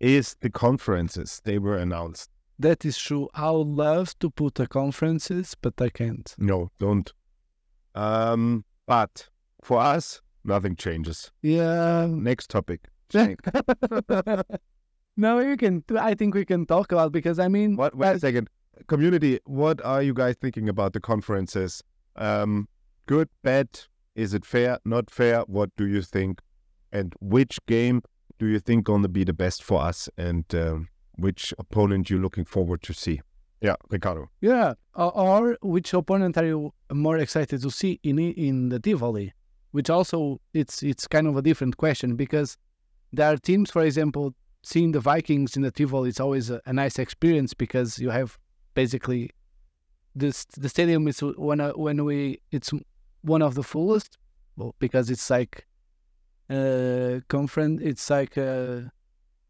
[0.00, 1.40] is the conferences.
[1.44, 2.30] They were announced.
[2.58, 3.28] That is true.
[3.34, 6.34] I would love to put the conferences, but I can't.
[6.38, 7.12] No, don't.
[7.94, 9.28] Um, but
[9.62, 11.32] for us, nothing changes.
[11.42, 12.06] Yeah.
[12.08, 12.82] Next topic.
[15.16, 15.84] no, you can.
[15.98, 17.96] I think we can talk about because I mean, What?
[17.96, 18.48] Wait a uh, second.
[18.88, 21.82] Community, what are you guys thinking about the conferences?
[22.16, 22.68] Um,
[23.06, 23.68] good, bad?
[24.14, 24.78] Is it fair?
[24.84, 25.40] Not fair?
[25.42, 26.40] What do you think?
[26.92, 28.02] And which game
[28.38, 30.08] do you think gonna be the best for us?
[30.16, 33.20] And um, which opponent you looking forward to see?
[33.60, 34.30] Yeah, Ricardo.
[34.40, 39.32] Yeah, or, or which opponent are you more excited to see in in the Tivoli?
[39.70, 42.56] Which also it's it's kind of a different question because
[43.12, 46.72] there are teams, for example, seeing the Vikings in the Tivoli is always a, a
[46.72, 48.38] nice experience because you have
[48.74, 49.30] basically
[50.14, 52.72] this the stadium is when when we it's
[53.24, 54.18] one of the fullest
[54.56, 55.66] well, because it's like
[56.50, 58.90] uh conference it's like a,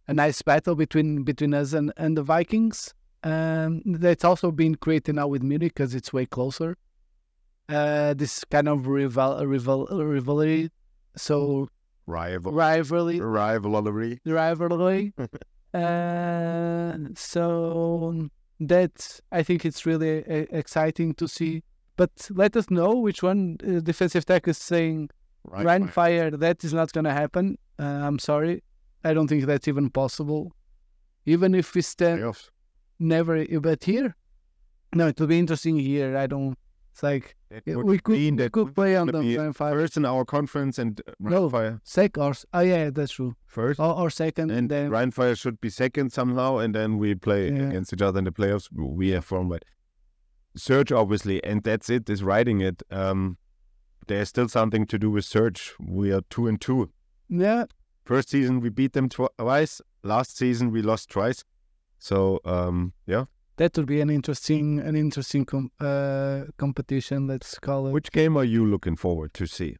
[0.08, 5.14] a nice battle between between us and, and the Vikings um, that's also been created
[5.14, 6.76] now with Munich because it's way closer.
[7.70, 10.70] Uh, this kind of rival, rival, rivalry,
[11.16, 11.68] so
[12.06, 12.52] Rival.
[12.52, 14.20] rivalry, Rivalry.
[14.26, 15.14] rivalry.
[15.74, 18.28] uh, so
[18.60, 21.62] that I think it's really uh, exciting to see.
[21.96, 25.10] But let us know which one uh, defensive tech is saying
[25.46, 25.64] Right.
[25.66, 26.30] Rhein Fire.
[26.30, 27.58] That is not going to happen.
[27.78, 28.62] Uh, I'm sorry,
[29.04, 30.54] I don't think that's even possible.
[31.26, 32.50] Even if we stand Playoffs.
[32.98, 34.14] never but here
[34.94, 36.54] no it will be interesting here i don't
[36.92, 37.34] it's like
[37.66, 41.00] yeah, we could, we could play on the Prime five First in our conference and
[41.08, 41.48] uh, No.
[41.48, 43.80] Rhein Fire sec or oh yeah that's true first.
[43.80, 47.50] or, or second and then Ryan Fire should be second somehow, and then we play
[47.50, 47.68] Yeah.
[47.68, 48.68] against each other in the playoffs.
[48.72, 49.64] We have formed.
[50.56, 52.08] Surge obviously, and that's it.
[52.08, 52.82] Is writing it.
[52.90, 53.38] Um,
[54.06, 55.74] there's still something to do with Surge.
[55.80, 56.90] We are two and two.
[57.28, 57.64] Yeah,
[58.04, 59.80] First season we beat them twice.
[60.02, 61.42] Last season we lost twice.
[61.98, 63.24] So um, yeah.
[63.56, 67.26] that would be an interesting an interesting com- uh, competition.
[67.26, 67.92] Let's call it.
[67.92, 69.76] Which game are you looking forward to see?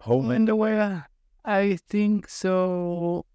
[0.00, 1.02] Home and away.
[1.44, 3.26] I think so.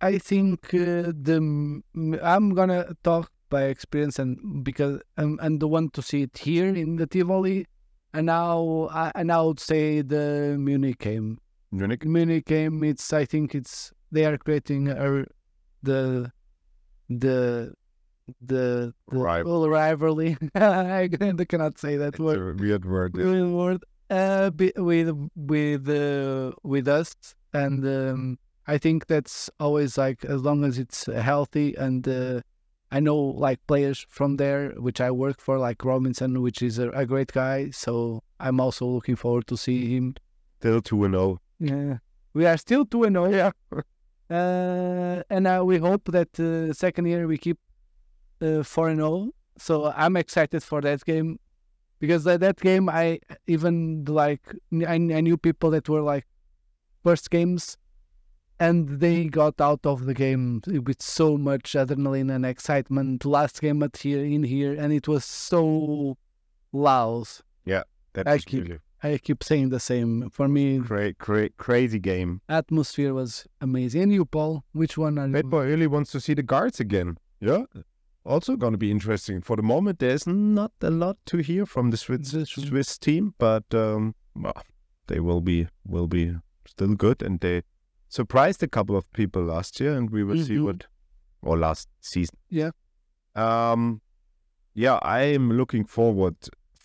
[0.00, 1.82] I think uh, the
[2.22, 6.66] i'm gonna talk by experience and because I'm, I'm the one to see it here
[6.66, 7.66] in the Tivoli,
[8.14, 11.38] and now I, and I would say the Munich game.
[11.72, 12.04] Munich.
[12.04, 12.82] Munich game.
[12.84, 15.24] It's I think it's they are creating a,
[15.82, 16.32] the
[17.08, 17.72] the
[18.40, 19.68] the, the Rival.
[19.68, 20.36] rivalry.
[20.54, 21.08] I
[21.48, 23.16] cannot say that It's word a weird word.
[23.16, 27.14] real word uh, with with uh, with us,
[27.52, 32.40] and um, I think that's always like as long as it's healthy and uh,
[32.90, 36.90] I know like players from there which I work for, like Robinson, which is a,
[36.90, 37.70] a great guy.
[37.70, 40.14] So I'm also looking forward to see him.
[40.60, 41.38] Still two and oh.
[41.62, 41.76] zero.
[41.88, 41.98] Yeah,
[42.32, 43.28] we are still two and zero.
[43.30, 43.50] Yeah,
[44.30, 47.58] uh, and uh, we hope that uh, second year we keep
[48.40, 49.30] uh, four and zero.
[49.58, 51.38] So I'm excited for that game
[51.98, 54.42] because that, that game I even like
[54.86, 56.26] I, I knew people that were like
[57.02, 57.76] first games
[58.58, 63.82] and they got out of the game with so much adrenaline and excitement last game
[63.82, 66.16] at here in here and it was so
[66.72, 67.26] loud
[68.14, 72.40] That I keep- really i keep saying the same for me cra- cra- crazy game.
[72.48, 76.42] atmosphere was amazing and you paul which one are you really wants to see the
[76.42, 77.18] guards again.
[77.40, 77.64] Yeah.
[78.24, 79.40] Also going to be interesting.
[79.42, 83.64] For the moment, there's not a lot to hear from the Swiss, Swiss team, but
[83.72, 84.60] um, well,
[85.06, 86.34] they will be will be
[86.66, 87.62] still good, and they
[88.20, 90.64] surprised a couple of people last year, and we will see Mhm.
[90.64, 90.86] what
[91.42, 92.36] or last season.
[92.60, 92.70] Yeah.
[93.34, 94.00] Um.
[94.74, 96.36] Yeah, I am looking forward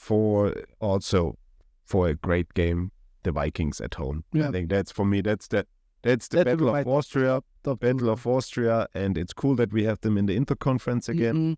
[0.08, 1.38] for also
[1.86, 2.91] for a great game,
[3.24, 4.24] the Vikings at home.
[4.34, 4.48] Yeah.
[4.50, 5.22] I think that's for me.
[5.22, 5.65] That's the
[6.04, 7.41] that's the That battle of Austria.
[7.63, 11.36] the Battle of Austria, and it's cool that we have them in the Interconference again.
[11.36, 11.58] Mhm.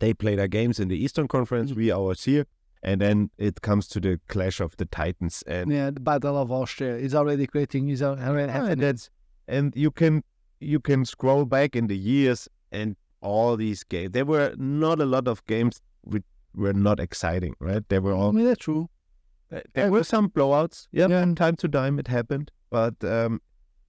[0.00, 1.76] They play their games in the Eastern Conference, Mhm.
[1.76, 2.44] we ours here,
[2.82, 6.50] and then it comes to the clash of the Titans, and yeah the battle of
[6.52, 8.78] austria is already creating is already Yeah, and happening.
[8.78, 9.10] that's
[9.48, 10.22] and you can
[10.60, 14.12] you can scroll back in the years and all these games.
[14.12, 17.82] There were not a lot of games which were not exciting, right?
[17.88, 18.88] They were I all mean, that's true
[19.74, 20.86] there were some blowouts.
[20.92, 21.22] Yeah, Yeah.
[21.22, 23.40] from time to time it happened, but um,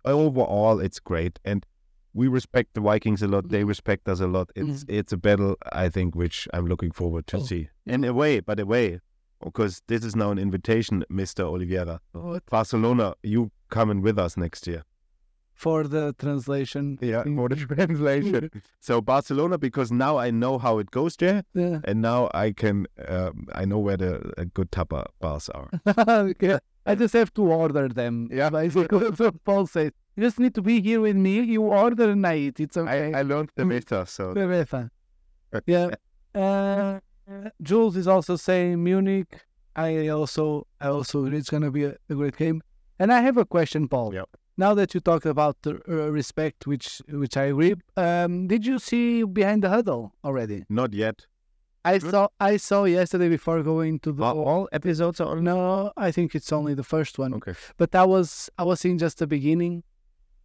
[0.05, 1.65] overall it's great, and
[2.13, 3.43] we respect the Vikings a lot.
[3.43, 3.53] Mm-hmm.
[3.53, 4.51] They respect us a lot.
[4.55, 7.69] It's it's a battle I think which I'm looking forward to Oh, see.
[7.85, 8.99] And away, but way,
[9.43, 11.99] because this is now an invitation, Mister Oliveira.
[12.49, 14.83] Barcelona, you coming with us next year?
[15.53, 18.49] for the translation Yeah, for the translation.
[18.79, 21.79] so Barcelona, because now I know how it goes there, Yeah.
[21.83, 25.69] and now I can um, I know where the uh, good tapa bars are.
[26.29, 26.59] okay.
[26.85, 28.29] I just have to order them.
[28.31, 28.49] Yeah.
[28.49, 31.39] Basically, so Paul says, you just need to be here with me.
[31.41, 32.59] You order and I eat.
[32.59, 33.13] It's okay.
[33.13, 33.69] I, I learned the Mm.
[33.69, 34.91] meta, so Very, very fun.
[35.65, 35.89] Yeah.
[36.35, 36.99] Uh,
[37.61, 39.41] Jules is also saying Munich.
[39.75, 42.61] I also, I also, agree it's going to be a, a great game.
[42.99, 44.13] And I have a question, Paul.
[44.13, 44.29] Yep.
[44.57, 48.77] Now that you talked about the uh, respect, which which I agree, um, did you
[48.77, 50.65] see behind the huddle already?
[50.69, 51.25] not yet.
[51.85, 52.11] I Good.
[52.11, 54.23] saw I saw yesterday before going to the.
[54.23, 55.43] Are all episodes on?
[55.43, 57.33] No, I think it's only the first one.
[57.35, 57.53] Okay.
[57.77, 59.83] But I was I was seeing just the beginning,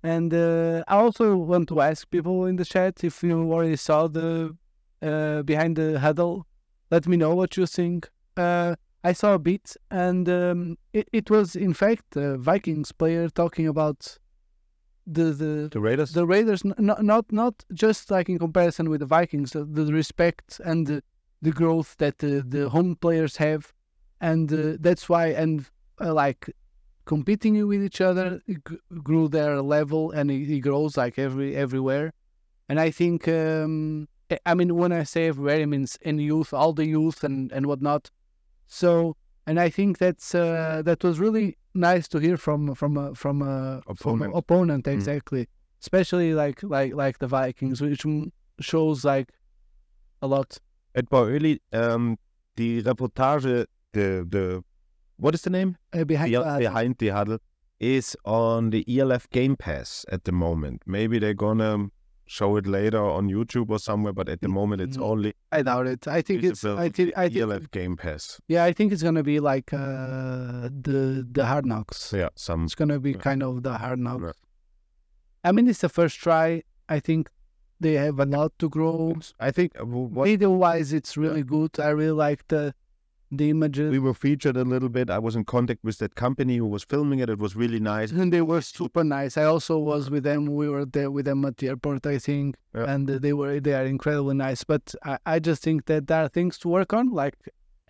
[0.04, 4.06] and uh, I also want to ask people in the chat if you already saw
[4.06, 4.54] the
[5.02, 6.46] uh, behind the huddle.
[6.90, 8.10] Let me know what you think.
[8.36, 13.28] Uh, I saw a bit, and um, it, it was in fact a Vikings player
[13.30, 14.18] talking about
[15.06, 16.12] the the The Raiders.
[16.12, 20.60] the Raiders, not not not just like in comparison with the Vikings, the, the respect
[20.64, 21.02] and the,
[21.40, 23.72] the growth that the, the home players have,
[24.20, 25.66] and uh, that's why and
[26.00, 26.50] uh, like
[27.04, 28.40] competing with each other
[29.02, 32.12] grew their level and it, it grows like every everywhere,
[32.68, 36.52] and I think um, I- I mean when I say everywhere, it means in youth,
[36.52, 38.10] all the youth and and whatnot.
[38.66, 43.14] So and I think that's uh, that was really nice to hear from from a
[43.14, 44.32] from a from Opponent.
[44.36, 44.92] opponent Mm.
[44.94, 45.48] exactly
[45.80, 48.06] especially like like like the Vikings, which
[48.60, 49.28] shows like
[50.22, 50.58] a lot.
[50.94, 52.16] It war really um,
[52.56, 54.64] die Reportage, the the
[55.16, 55.76] what is the name?
[55.92, 56.58] Uh, behind the, that.
[56.58, 57.38] behind the huddle
[57.80, 60.82] is on the ELF Game Pass at the moment.
[60.86, 61.88] Maybe they're gonna
[62.26, 65.86] show it later on YouTube or somewhere, but at the moment it's only I doubt
[65.86, 66.08] it.
[66.08, 66.64] I think it's.
[66.64, 67.12] I think.
[67.16, 67.40] I think.
[67.42, 68.40] ELF Game Pass.
[68.48, 72.12] Yeah, I think it's gonna be like uh, the the hard knocks.
[72.12, 73.18] Yeah, some It's gonna be Yeah.
[73.18, 74.22] kind of the hard knocks.
[74.24, 74.32] Yeah.
[75.48, 76.62] I mean, it's the first try.
[76.88, 77.28] I think
[77.80, 79.16] they have a lot to grow.
[79.40, 81.78] I think uh, what Video wise, it's really good.
[81.78, 82.74] I really like the
[83.36, 83.90] the images.
[83.90, 85.10] We were featured a little bit.
[85.10, 87.28] I was in contact with that company who was filming it.
[87.30, 88.10] It was really nice.
[88.12, 89.36] and they were super nice.
[89.36, 90.46] I also was with them.
[90.54, 92.90] We were there with them at the airport, I think, Yeah.
[92.92, 94.64] and they were they are incredibly nice.
[94.64, 97.36] But I, I just think that there are things to work on, like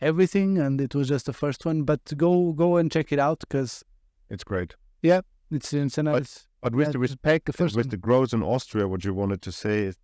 [0.00, 1.82] everything, and it was just the first one.
[1.84, 3.84] But go go and check it out because
[4.30, 4.74] It's great.
[5.02, 6.46] it's it's a nice.
[6.62, 7.90] But with yeah, the pack the first with one.
[7.90, 9.96] the growth in Austria, what you wanted to say is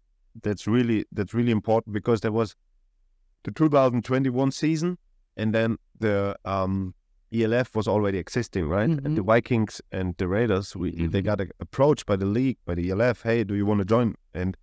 [0.43, 2.55] that's really that's really important because there was
[3.45, 4.99] the 2021 season,
[5.41, 6.95] and then the um,
[7.33, 8.91] ELF was already existing, right?
[9.07, 11.25] And the Vikings and the Raiders, we they Mhm.
[11.31, 13.23] got approached by the league, by the ELF.
[13.23, 14.15] Hey, do you want to join?
[14.41, 14.57] And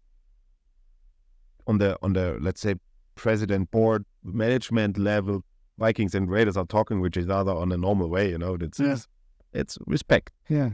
[1.65, 2.75] on the on the let's say
[3.15, 5.43] president board management level,
[5.77, 8.29] Vikings and Raiders are talking with each other on a normal way.
[8.29, 8.93] You know, it's Yeah.
[8.93, 9.07] it's,
[9.53, 10.71] it's respect Yeah,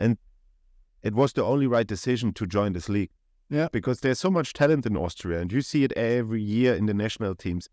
[0.00, 0.16] and
[1.02, 3.10] it was the only right decision to join this league.
[3.50, 3.68] Yeah.
[3.72, 6.94] Because there's so much talent in Austria, and you see it every year in the
[6.94, 7.68] national teams.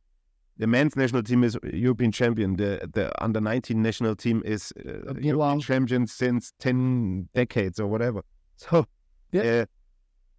[0.61, 2.55] The men's national team is European champion.
[2.57, 5.59] The the under 19 national team is uh, European wow.
[5.59, 8.21] champion since 10 decades or whatever.
[8.57, 8.85] So
[9.31, 9.43] Yeah.
[9.61, 9.65] uh,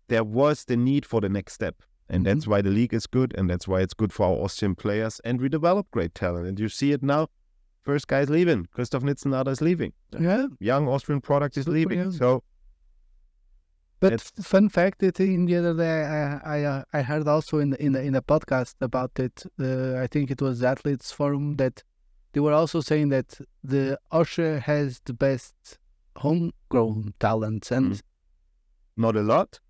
[0.08, 1.74] there was the need for the next step.
[2.08, 2.50] And that's Mm-hmm.
[2.52, 5.20] why the league is good, and that's why it's good for our Austrian players.
[5.24, 6.46] And we develop great talent.
[6.48, 7.26] And you see it now.
[7.82, 8.66] First guy's leaving.
[8.74, 9.92] Christoph Nitzenada is leaving.
[10.20, 10.46] yeah.
[10.61, 12.12] Young Austrian product is leaving.
[12.12, 12.42] So
[14.02, 16.22] But It's- fun fact that in the other day I
[16.56, 19.36] I, uh, I heard also in the, in the in a podcast about it.
[19.60, 21.76] Uh, I think it was the athletes forum that
[22.32, 23.28] they were also saying that
[23.72, 25.54] the Austria has the best
[26.24, 28.02] homegrown talent, and Mm.
[28.96, 29.60] not a lot.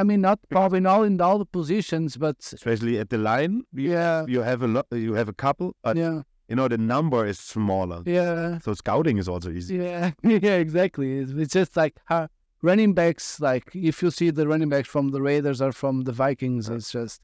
[0.00, 3.54] I mean not probably not in all the positions, but especially at the line.
[3.72, 4.86] You, yeah, you have a lot.
[4.92, 8.00] You have a couple, but yeah, you know the number is smaller.
[8.06, 9.76] yeah, So scouting is also easy.
[9.76, 11.18] yeah, yeah, exactly.
[11.18, 12.28] It's, it's just like how
[12.64, 13.40] running backs.
[13.40, 16.90] Like if you see the running backs from the Raiders or from the Vikings, it's
[16.90, 17.20] just.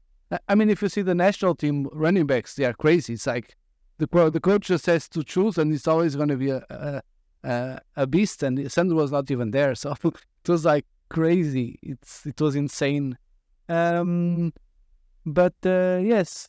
[0.47, 3.13] I- mean, if you see the national team running backs, they are crazy.
[3.13, 3.57] It's like
[3.97, 7.01] the the coach just has to choose, and it's always going to be a a,
[7.43, 8.43] a a beast.
[8.43, 11.79] And Sandro was not even there, so it was like crazy.
[11.81, 13.17] It's it was insane.
[13.67, 14.53] Um,
[15.25, 16.47] but uh, yes.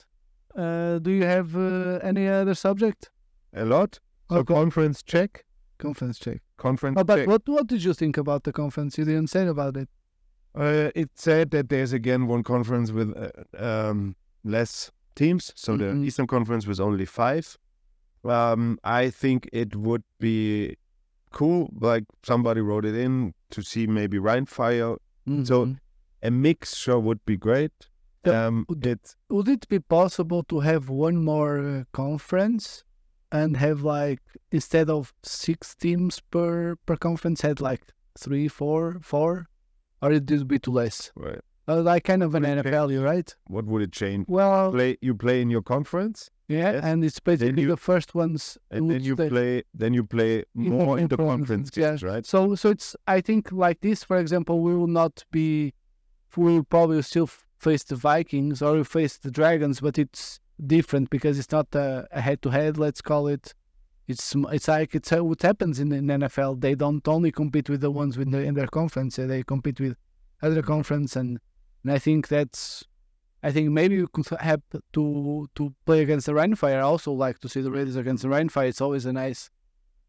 [0.54, 3.10] Uh, do you have uh, any other subject?
[3.54, 3.98] A lot.
[4.30, 4.54] Okay.
[4.54, 5.44] conference check.
[5.78, 6.42] Conference check.
[6.66, 7.28] Conference Oh, but check.
[7.32, 8.92] what what did you think about the conference?
[8.98, 9.88] You didn't say about it.
[10.54, 13.30] Uh, it said that there's again one conference with uh,
[13.68, 13.98] um,
[14.54, 14.74] less
[15.20, 15.44] teams.
[15.64, 15.78] So Mhm.
[15.80, 17.46] the Eastern Conference was only five.
[18.24, 20.76] Um, I think it would be
[21.38, 21.60] cool.
[21.90, 24.96] Like somebody wrote it in to see maybe Rhein Fire.
[25.44, 25.78] So- Mhm.
[26.24, 27.72] A mixture would be great.
[28.24, 32.84] Um, would- it would it be possible to have one more uh, conference
[33.32, 34.20] and have like
[34.52, 37.82] instead of six teams per per conference, had like
[38.18, 39.46] three, four, four,
[40.02, 41.10] or it would be too less?
[41.16, 41.40] right.
[41.68, 43.34] Uh, like kind of an Would NFL, you right?
[43.46, 44.26] what would it change?
[44.28, 46.28] Well, Play you play in your conference.
[46.48, 46.84] yeah, yes.
[46.84, 48.58] and it's basically you- the first ones.
[48.72, 52.26] and then you play then you play more in the conference games, right?
[52.26, 55.72] So so it's I think like this, for example, we will not be
[56.36, 61.38] we will probably still face the Vikings or face the Dragons, but it's different because
[61.38, 62.78] it's not a, head-to-head.
[62.78, 63.54] Let's call it.
[64.08, 66.60] It's it's like it's how it happens in, in NFL.
[66.60, 69.18] They don't only compete with the ones with the, in their conference.
[69.18, 69.96] uh, They compete with
[70.42, 71.38] other conference, and
[71.82, 72.84] and I think that's.
[73.44, 76.78] I think maybe you could have to to play against the Rhein Fire.
[76.78, 78.66] I also like to see the Raiders against the Rhein Fire.
[78.66, 79.50] It's always a nice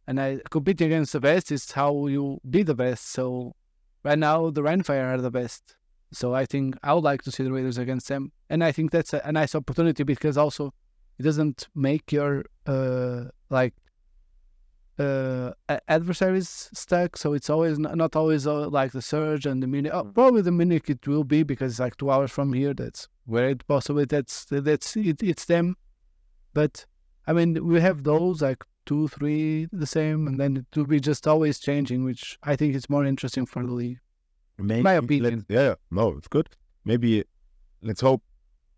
[0.08, 3.12] and I competing against the best is how you be the best.
[3.12, 3.56] So
[4.04, 5.76] right now the Rhein Fire are the best.
[6.14, 8.92] So I think I would like to see the Raiders against them, and I think
[8.92, 10.74] that's a, a nice opportunity because also
[11.20, 13.74] it doesn't make your uh like
[15.00, 15.52] uh
[15.88, 17.18] adversaries stuck.
[17.18, 19.92] So it's always not, not always uh, like the Surge and the Munich.
[19.94, 22.74] Oh, probably the Munich it will be because it's like two hours from here.
[22.74, 25.76] That's where it possibly that's that's it, it's them,
[26.54, 26.86] but
[27.26, 31.00] I mean we have those like two, three the same, and then it will be
[31.00, 34.00] just always changing, which I think is more interesting for the league.
[34.58, 35.46] Maybe, My opinion.
[35.50, 36.50] Yeah, no, it's good.
[36.86, 37.24] Maybe
[37.82, 38.22] let's hope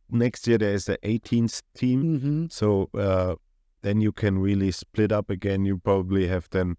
[0.09, 2.03] next year there is the 18th team.
[2.19, 2.45] Mm-hmm.
[2.49, 3.35] So uh,
[3.81, 5.65] then you can really split up again.
[5.65, 6.77] You probably have then,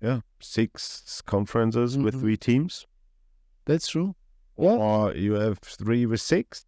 [0.00, 2.20] yeah, six conferences with Mhm.
[2.20, 2.86] three teams,
[3.64, 4.14] That's true.
[4.56, 6.64] or you have three with six.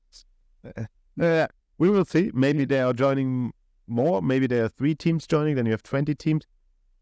[1.20, 1.46] Uh,
[1.78, 2.32] we will see.
[2.34, 3.52] Maybe they are joining
[3.86, 4.20] more.
[4.20, 5.54] Maybe there are three teams joining.
[5.54, 6.44] Then you have 20 teams,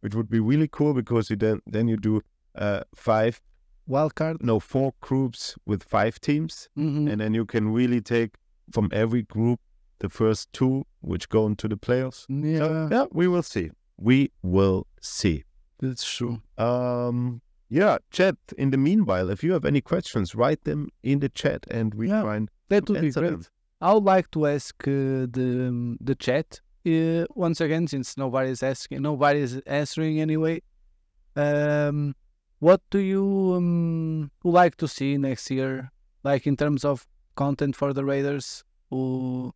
[0.01, 2.20] which would be really cool because you then then you do
[2.55, 3.40] uh, five,
[3.87, 4.37] Wild card.
[4.41, 6.68] no, four groups with five teams.
[6.78, 7.09] Mm-hmm.
[7.09, 8.30] and then you can really take
[8.70, 9.61] from every group
[9.99, 12.24] the first two which go into the playoffs.
[12.28, 13.70] yeah, So, yeah, we will see.
[13.99, 15.45] We will see.
[15.80, 16.41] that's true.
[16.59, 18.37] Um, yeah, chat.
[18.57, 22.09] In the meanwhile, if you have any questions, write them in the chat, and we
[22.09, 22.22] Yeah.
[22.22, 23.30] try and That would be great.
[23.30, 23.45] them.
[23.80, 28.62] I would like to ask uh, the um, the chat uh, once again, since nobody's
[28.62, 30.62] asking, nobody's answering anyway.
[31.37, 32.14] Um,
[32.62, 35.90] what do you um, like to see next year,
[36.22, 38.62] like in terms of content for the Raiders?
[38.90, 39.52] Who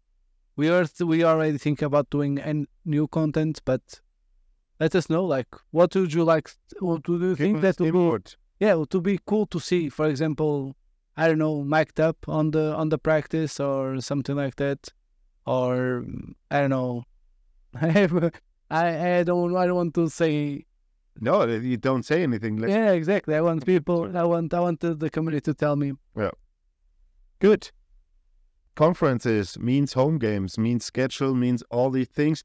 [0.56, 4.00] we are we already think about doing an new content, but
[4.80, 5.24] let us know.
[5.24, 6.50] Like, what would you like?
[6.80, 7.98] What do you think that would be?
[8.58, 9.88] Yeah, it would be cool to see.
[9.88, 10.74] For example,
[11.16, 14.88] I don't know, mic'd up on the on the practice or something like that,
[15.46, 16.04] or
[16.50, 17.04] I don't know.
[17.80, 18.08] I
[18.70, 20.64] I don't I don't want to say.
[21.20, 22.56] No, you don't say anything.
[22.56, 23.34] Let- Yeah, exactly.
[23.34, 24.16] I want people.
[24.16, 25.92] I want I want the, the community to tell me.
[26.16, 26.30] Yeah.
[27.38, 27.70] Good.
[28.74, 32.44] Conferences means home games, means schedule, means all these things.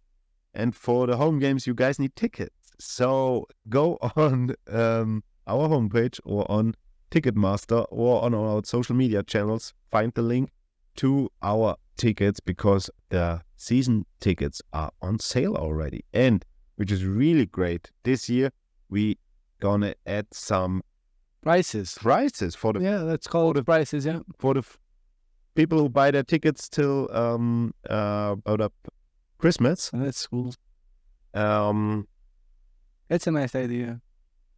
[0.53, 2.55] And for the home games, you guys need tickets.
[2.79, 6.75] So go on um, our homepage or on
[7.11, 9.73] Ticketmaster or on our social media channels.
[9.91, 10.49] Find the link
[10.97, 16.05] to our tickets because the season tickets are on sale already.
[16.13, 16.45] And
[16.77, 18.51] which is really great, this year
[18.91, 19.17] we
[19.59, 20.83] gonna add some
[21.41, 21.97] Prices.
[21.99, 24.05] prices for the Yeah, let's call it prices.
[24.05, 24.19] Yeah.
[24.37, 24.77] for the f-
[25.55, 28.73] people who buy their tickets till um uh about up
[29.39, 29.89] Christmas.
[29.91, 30.53] That's cool.
[31.33, 32.07] Um,
[33.09, 34.01] It's a nice idea.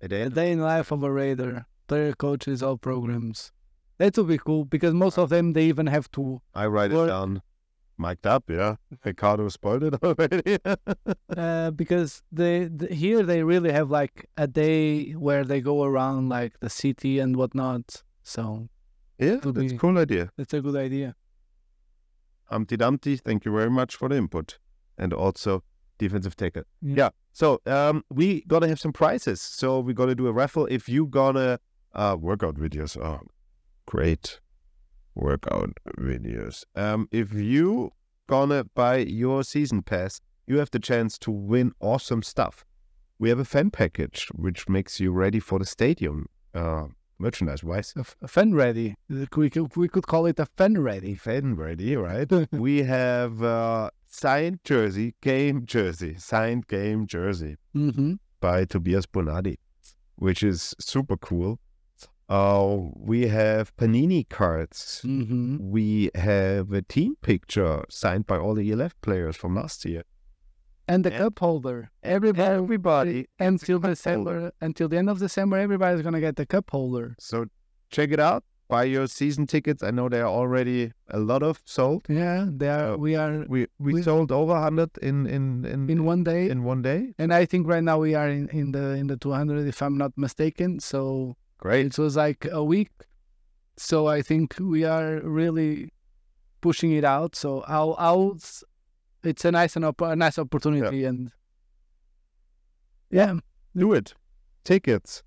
[0.01, 1.65] at A day in the life of a raider.
[1.87, 3.51] Player coaches, all programs.
[3.97, 7.07] That would be cool because most of them they even have to I write it
[7.07, 7.41] down,
[7.97, 8.49] mic'd up.
[8.49, 8.75] Yeah,
[9.05, 10.57] Ricardo spoiled it already.
[11.37, 16.29] uh, because they, the here they really have like a day where they go around
[16.29, 18.03] like the city and whatnot.
[18.23, 18.69] So
[19.19, 20.29] yeah, that's be- a cool idea.
[20.37, 21.15] that's a good idea.
[22.45, 24.59] Humpty Dumpty, thank you very much for the input,
[24.97, 25.63] and also
[25.97, 26.63] defensive tackle.
[26.81, 26.95] Yeah.
[26.97, 27.09] Yeah.
[27.31, 29.41] So um, we gotta have some prizes.
[29.41, 30.65] So we gotta do a raffle.
[30.67, 31.59] If you gonna
[31.95, 33.21] uh workout videos, oh,
[33.85, 34.39] great
[35.15, 36.63] workout videos.
[36.75, 37.91] Um, if you
[38.27, 42.65] gonna buy your season pass, you have the chance to win awesome stuff.
[43.19, 46.27] We have a fan package which makes you ready for the stadium.
[46.53, 46.87] Uh,
[47.19, 48.95] merchandise wise, A, fan ready.
[49.09, 51.15] We could, we could call it a fan ready.
[51.15, 52.29] fan ready, right?
[52.51, 57.55] we have uh, signed jersey, game jersey, signed game jersey.
[57.75, 58.13] Mm-hmm.
[58.41, 59.57] by Tobias Bonardi,
[60.17, 61.59] which is super cool.
[62.29, 65.01] Uh, we have Panini cards.
[65.03, 65.57] Mm-hmm.
[65.71, 70.03] We have a team picture signed by all the ELF players from last year.
[70.87, 71.17] And the Yeah.
[71.19, 71.91] cup holder.
[72.01, 73.27] Everybody, Everybody.
[73.39, 73.89] until holder.
[73.89, 77.15] December, until the end of December, everybody's gonna get the cup holder.
[77.19, 77.45] So
[77.89, 78.43] check it out.
[78.69, 79.83] Buy your season tickets.
[79.83, 82.05] I know there are already a lot of sold.
[82.09, 82.93] Yeah, they are.
[82.93, 82.97] Oh.
[82.97, 86.63] we are We we, We- sold over hundred in in in in one day, in
[86.63, 87.13] one day.
[87.19, 89.97] and I think right now we are in, in the in the 200, if I'm
[89.97, 90.79] not mistaken.
[90.79, 91.85] So Great.
[91.85, 92.91] it was like a week.
[93.77, 95.89] So I think we are really
[96.59, 97.35] pushing it out.
[97.37, 98.37] So I'll, I'll
[99.23, 101.31] it's a nice an op- a nice opportunity, and
[103.09, 103.35] yeah,
[103.75, 104.13] Do it.
[104.65, 105.23] Tickets.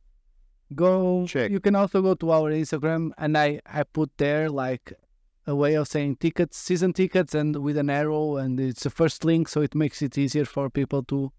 [0.75, 1.51] go Check.
[1.51, 4.93] you can also go to our instagram and i i put there like
[5.47, 9.25] a way of saying tickets season tickets and with an arrow and it's the first
[9.25, 11.31] link so it makes it easier for people to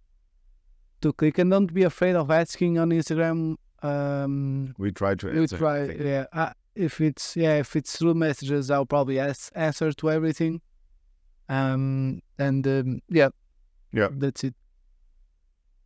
[1.01, 3.57] to click and don't be afraid of asking on instagram
[3.87, 5.57] um We try to we answer.
[5.57, 6.07] try everything.
[6.07, 6.51] yeah uh,
[6.87, 10.53] if it's yeah if it's through messages i'll probably ask, answer to everything
[11.57, 13.29] um and um, yeah
[13.99, 14.09] Yeah.
[14.23, 14.55] that's it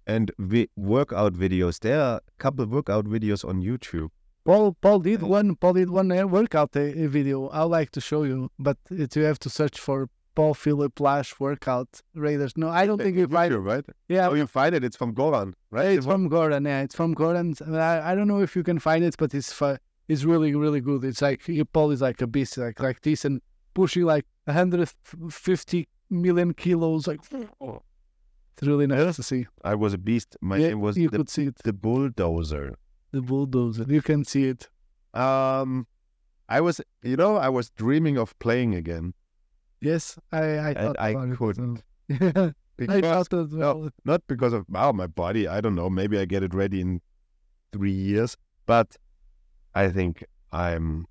[0.08, 1.80] And vi- workout videos.
[1.80, 4.10] There are a couple workout videos on YouTube.
[4.46, 7.38] Paul Paul did one Paul did one workout uh, video.
[7.54, 11.40] I'd like to show you, but it, you have to search for Paul Philip Lash
[11.40, 12.54] workout Raiders.
[12.56, 13.54] No, I don't think you find.
[13.54, 13.86] YouTube, right?
[14.08, 14.84] Yeah, Oh, you find it.
[14.84, 15.88] It's from Goran, right?
[15.98, 16.66] it's from Gordon.
[16.66, 17.54] Yeah, it's from Gordon.
[17.68, 19.52] I, I don't know if you can find it, but it's
[20.08, 21.04] it's really really good.
[21.04, 21.42] It's like
[21.74, 23.42] Paul is like a beast, like like this, and
[23.74, 27.08] pushing like 150 million kilos.
[27.08, 27.20] Like
[27.62, 29.48] it's really nice to see.
[29.64, 30.38] I was a beast.
[30.42, 31.56] My Yeah, name was you the, could see it.
[31.64, 32.76] the bulldozer.
[33.12, 33.86] The bulldozer.
[33.88, 34.70] You can see it.
[35.14, 35.88] Um,
[36.48, 39.14] I was, you know, I was dreaming of playing again.
[39.82, 41.84] Yes, I I thought I couldn't.
[42.08, 42.52] Yeah.
[42.80, 43.90] I Because, thought as well.
[44.06, 45.48] not because of oh, my body.
[45.48, 45.90] I don't know.
[45.90, 47.02] Maybe I get it ready in
[47.72, 48.36] three years.
[48.66, 48.96] But
[49.76, 51.06] I think I'm,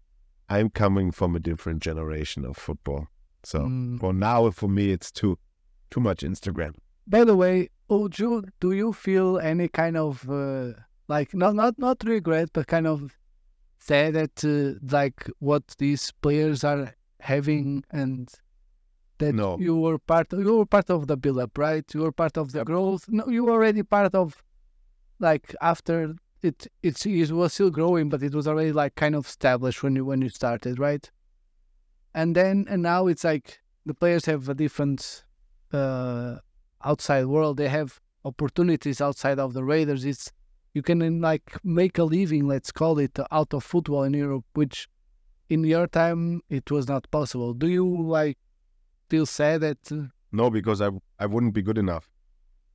[0.49, 3.07] I'm coming from a different generation of football.
[3.45, 4.01] So Mm.
[4.01, 5.39] for now, for me, it's too,
[5.91, 6.75] too much Instagram.
[7.07, 10.73] By the way, Oju, do you feel any kind of uh,
[11.09, 13.16] like not not not regret, but kind of
[13.79, 18.29] sad that uh, like what these players are having and
[19.21, 19.59] that No.
[19.59, 21.85] you were part you were part of the build up, right?
[21.95, 22.66] You were part of the Yep.
[22.66, 23.03] growth.
[23.09, 24.43] No, you were already part of
[25.18, 29.27] like after it it's it was still growing, but it was already like kind of
[29.27, 31.11] established when you when you started, right?
[32.12, 35.25] and then and now it's like the players have a different
[35.73, 36.37] uh,
[36.85, 37.57] outside world.
[37.57, 40.05] They have opportunities outside of the Raiders.
[40.05, 40.33] It's
[40.75, 44.89] you can like make a living, let's call it, out of football in Europe, which
[45.49, 47.55] in your time it was not possible.
[47.55, 48.39] Do you like
[49.11, 49.79] still say that?
[49.91, 52.07] Uh, no, because I I wouldn't be good enough.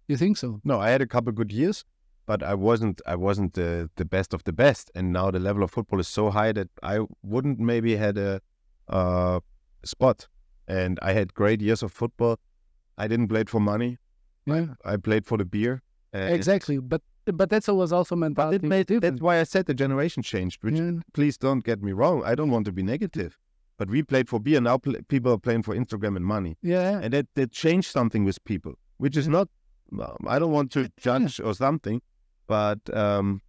[0.08, 0.60] You think so?
[0.64, 1.86] No, I had a couple good years,
[2.26, 4.92] but I wasn't I wasn't the the best of the best.
[4.96, 8.42] And now the level of football is so high that I wouldn't maybe had a
[8.90, 9.40] uh,
[9.86, 10.28] spot.
[10.68, 12.36] And I had great years of football.
[12.98, 13.98] I didn't play it for money.
[14.46, 14.66] Yeah.
[14.84, 15.82] I played for the beer.
[16.14, 18.68] exactly, but but that's was also mentality.
[18.68, 20.64] Made, that's why I said the generation changed.
[20.64, 21.00] Which yeah.
[21.14, 22.24] please don't get me wrong.
[22.26, 23.38] I don't want to be negative,
[23.78, 24.62] but we played for beer.
[24.62, 26.58] Now pl- people are playing for Instagram and money.
[26.62, 29.50] Yeah, and that that changed something with people, which is not.
[30.28, 32.02] I don't want to judge or something,
[32.48, 33.42] but um,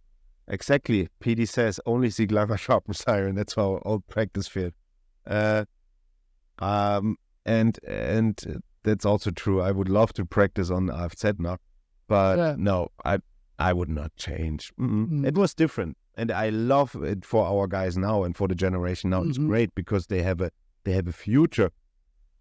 [0.47, 1.09] exactly.
[1.19, 3.35] PD says only see glamour sharpens iron.
[3.35, 4.73] That's our old practice field.
[5.25, 5.65] Uh,
[6.59, 9.61] um, and and that's also true.
[9.61, 11.57] I would love to practice on I've said now,
[12.07, 12.55] but yeah.
[12.57, 13.19] no, I
[13.59, 14.71] I would not change.
[14.79, 15.25] Mm.
[15.25, 19.11] It was different, and I love it for our guys now and for the generation
[19.11, 19.21] now.
[19.21, 19.29] Mm-hmm.
[19.29, 20.51] It's great because they have a
[20.83, 21.69] they have a future,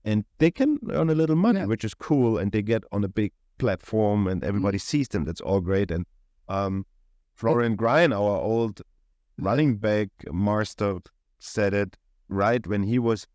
[0.04, 1.66] and they can earn a little money, yeah.
[1.66, 4.82] which is cool, and they get on a big platform, and everybody mm.
[4.82, 5.24] sees them.
[5.24, 5.90] That's all great.
[5.90, 6.06] And
[6.48, 6.86] um,
[7.34, 8.80] Florian Grine, our old
[9.38, 10.98] running back master,
[11.38, 11.96] said it
[12.28, 13.26] right when he was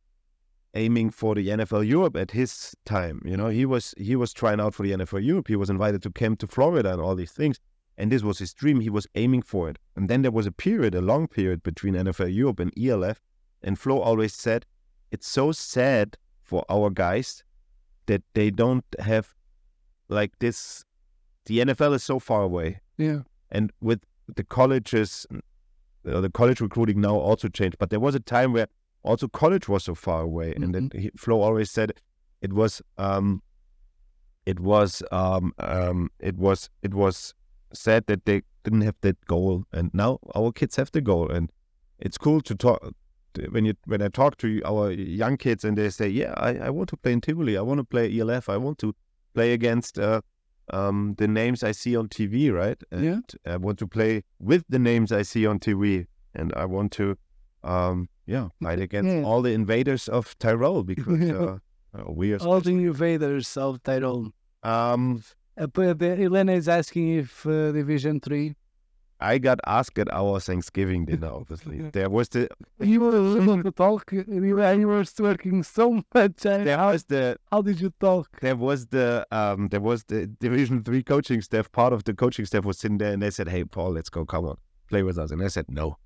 [0.74, 3.22] aiming for the NFL Europe at his time.
[3.26, 5.48] You know, he was he was trying out for the NFL Europe.
[5.48, 7.60] He was invited to camp to Florida and all these things.
[7.98, 8.80] And this was his dream.
[8.80, 9.78] He was aiming for it.
[9.96, 13.22] And then there was a period, a long period between NFL Europe and ELF.
[13.62, 14.66] And Flo always said,
[15.12, 17.44] it's so sad for our guys
[18.08, 19.34] that they don't have
[20.10, 20.84] like this.
[21.46, 22.80] The NFL is so far away.
[22.98, 23.20] Yeah.
[23.52, 24.02] And with
[24.36, 27.78] the colleges, uh, the college recruiting now also changed.
[27.78, 28.68] But there was a time where
[29.04, 30.64] also college was so far away, mm-hmm.
[30.64, 31.94] and then Flo always said
[32.42, 33.42] it was um,
[34.46, 37.34] it was um, um, it was it was
[37.74, 41.52] said that they didn't have that goal, and now our kids have the goal, and
[42.00, 42.94] it's cool to talk
[43.50, 46.70] when you when I talk to our young kids and they say, yeah, I, I
[46.70, 48.94] want to play in Tivoli, I want to play ELF, I want to
[49.34, 50.22] play against uh,
[50.72, 52.82] um, the names I see on TV, right?
[52.92, 53.54] And yeah.
[53.54, 57.18] I want to play with the names I see on TV, and I want to
[57.64, 59.24] um, yeah, fight against yeah.
[59.24, 61.58] all the invaders of Tyrol because uh,
[61.94, 64.32] uh, we are all the invaders of Tyrol.
[64.64, 65.24] Um,
[65.58, 68.56] uh, Elena is asking if uh, Division Three.
[69.24, 71.28] I got asked at our Thanksgiving dinner.
[71.28, 72.50] Obviously, there was the
[72.80, 74.12] you were able to talk.
[74.12, 76.38] You were, you were working so much.
[76.38, 77.38] There was the.
[77.52, 78.40] How did you talk?
[78.42, 79.68] There was the um.
[79.70, 81.72] There was the Division Three coaching staff.
[81.72, 84.26] Part of the coaching staff was sitting there, and they said, "Hey, Paul, let's go.
[84.26, 84.58] Come on,
[84.90, 85.98] play with us." And I said, "No,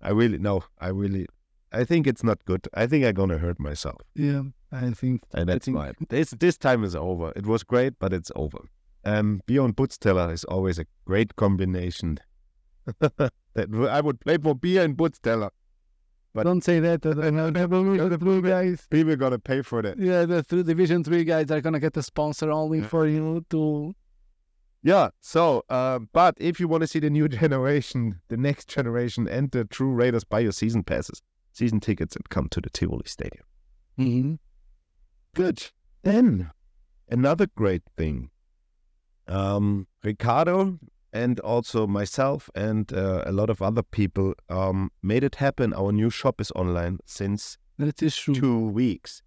[0.00, 0.64] I really no.
[0.78, 1.26] I really
[1.72, 2.66] I think it's not good.
[2.74, 4.00] I think I'm gonna hurt myself.
[4.14, 5.22] Yeah, I think.
[5.30, 6.08] That's I think...
[6.08, 7.32] This this time is over.
[7.36, 8.58] It was great, but it's over.
[9.04, 12.18] Um, Bjorn Butzteller is always a great combination.
[13.00, 13.32] that
[13.90, 15.50] I would play for beer and Butzteller.
[16.34, 17.04] But don't say that.
[17.04, 18.86] Uh, the blue guys.
[18.90, 19.98] People gonna pay for that.
[19.98, 23.94] Yeah, the th- Division Three guys are gonna get a sponsor only for you to.
[24.82, 25.08] Yeah.
[25.20, 29.50] So, uh, but if you want to see the new generation, the next generation, and
[29.50, 31.22] the true Raiders, buy your season passes
[31.58, 33.44] season tickets and come to the Tivoli Stadium.
[33.98, 34.34] Mm-hmm.
[35.34, 35.70] Good.
[36.02, 36.50] Then
[37.08, 38.30] another great thing.
[39.26, 40.78] Um, Ricardo
[41.12, 45.72] and also myself and uh, a lot of other people um, made it happen.
[45.72, 48.34] Our new shop is online since that is true.
[48.34, 49.22] two weeks,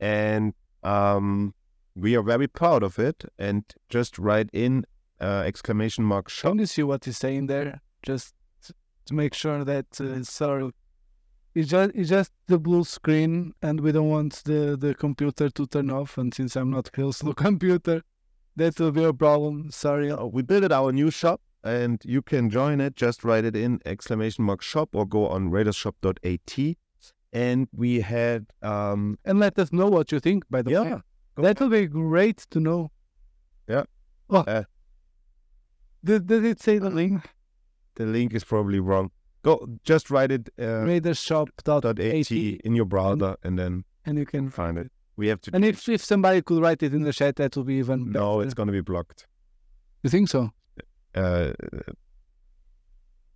[0.00, 1.54] and um,
[1.94, 3.24] we are very proud of it.
[3.38, 4.84] And just write in
[5.20, 6.52] uh, exclamation mark shop.
[6.52, 7.80] Can you see what he's saying there?
[8.02, 8.34] Just
[9.06, 10.70] to make sure that uh, sorry
[11.58, 15.66] it's just it's just the blue screen, and we don't want the the computer to
[15.66, 16.16] turn off.
[16.16, 18.02] And since I'm not close to the computer,
[18.54, 19.70] that will be a problem.
[19.72, 20.12] Sorry.
[20.12, 22.94] Oh, we built our new shop, and you can join it.
[22.94, 26.76] Just write it in exclamation mark shop or go on raidershop.at.
[27.32, 30.44] And we had um and let us know what you think.
[30.48, 31.02] By the yeah, way,
[31.38, 32.92] that will be great to know.
[33.68, 33.82] Yeah.
[34.30, 34.44] Oh.
[34.46, 34.62] Uh,
[36.04, 37.34] did, did it say the link?
[37.96, 39.10] The link is probably wrong.
[39.42, 44.78] Go just write it uh, raidershop.at in your browser and then and you can find
[44.78, 44.90] it.
[45.16, 45.50] We have to.
[45.52, 48.12] And if, if somebody could write it in the chat, that would be even.
[48.12, 48.46] No, better.
[48.46, 49.26] it's going to be blocked.
[50.02, 50.50] You think so?
[51.14, 51.52] Uh,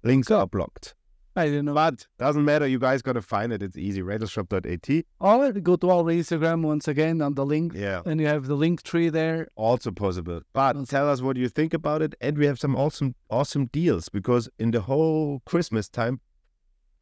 [0.05, 0.95] links are blocked.
[1.35, 1.75] I don't know.
[1.75, 2.67] But doesn't matter.
[2.67, 3.63] You guys got to find it.
[3.63, 4.03] It's easy.
[4.03, 5.05] Raidershop.at.
[5.21, 7.73] Or go to our Instagram once again on the link.
[7.75, 8.03] Yeah.
[8.05, 9.49] And you have the link tree there.
[9.57, 10.43] Also possible.
[10.53, 12.15] But tell us what you think about it.
[12.21, 16.21] And we have some awesome, awesome deals because in the whole Christmas time,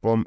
[0.01, 0.25] from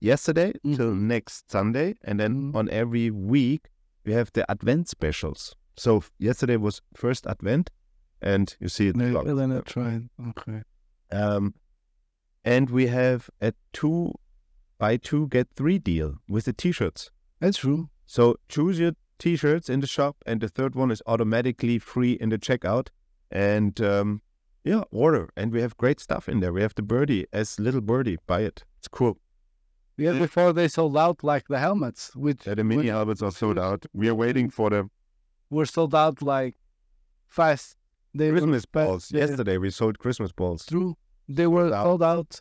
[0.00, 1.00] yesterday till Mhm.
[1.02, 2.54] next Sunday, and then Mhm.
[2.56, 3.68] on every week
[4.04, 5.54] we have the Advent specials.
[5.76, 7.70] So yesterday was first Advent,
[8.22, 8.96] and you see it.
[8.96, 9.28] No, blocked.
[9.28, 10.08] Elena tried.
[10.30, 10.62] Okay.
[11.12, 11.54] Um,
[12.54, 13.96] and we have a two
[14.82, 17.10] buy two get three deal with the t-shirts.
[17.40, 17.82] That's true.
[18.06, 18.22] So
[18.54, 22.38] choose your t-shirts in the shop, and the third one is automatically free in the
[22.38, 22.86] checkout.
[23.30, 24.22] And um,
[24.70, 25.24] yeah, order.
[25.36, 26.52] And we have great stuff in there.
[26.58, 28.18] We have the birdie as little birdie.
[28.26, 28.58] Buy it.
[28.78, 29.14] It's cool.
[29.96, 30.20] Yeah, Yeah.
[30.26, 33.58] before they sold out like the helmets, which Yeah, the mini which helmets are sold
[33.58, 33.80] out.
[33.92, 34.88] We are waiting for the
[35.50, 36.54] were sold out like
[37.26, 37.76] fast.
[38.14, 39.10] They Christmas but- balls.
[39.12, 39.20] yeah.
[39.26, 40.64] Yesterday we sold Christmas balls.
[40.66, 40.94] True.
[41.28, 42.40] They were sold out.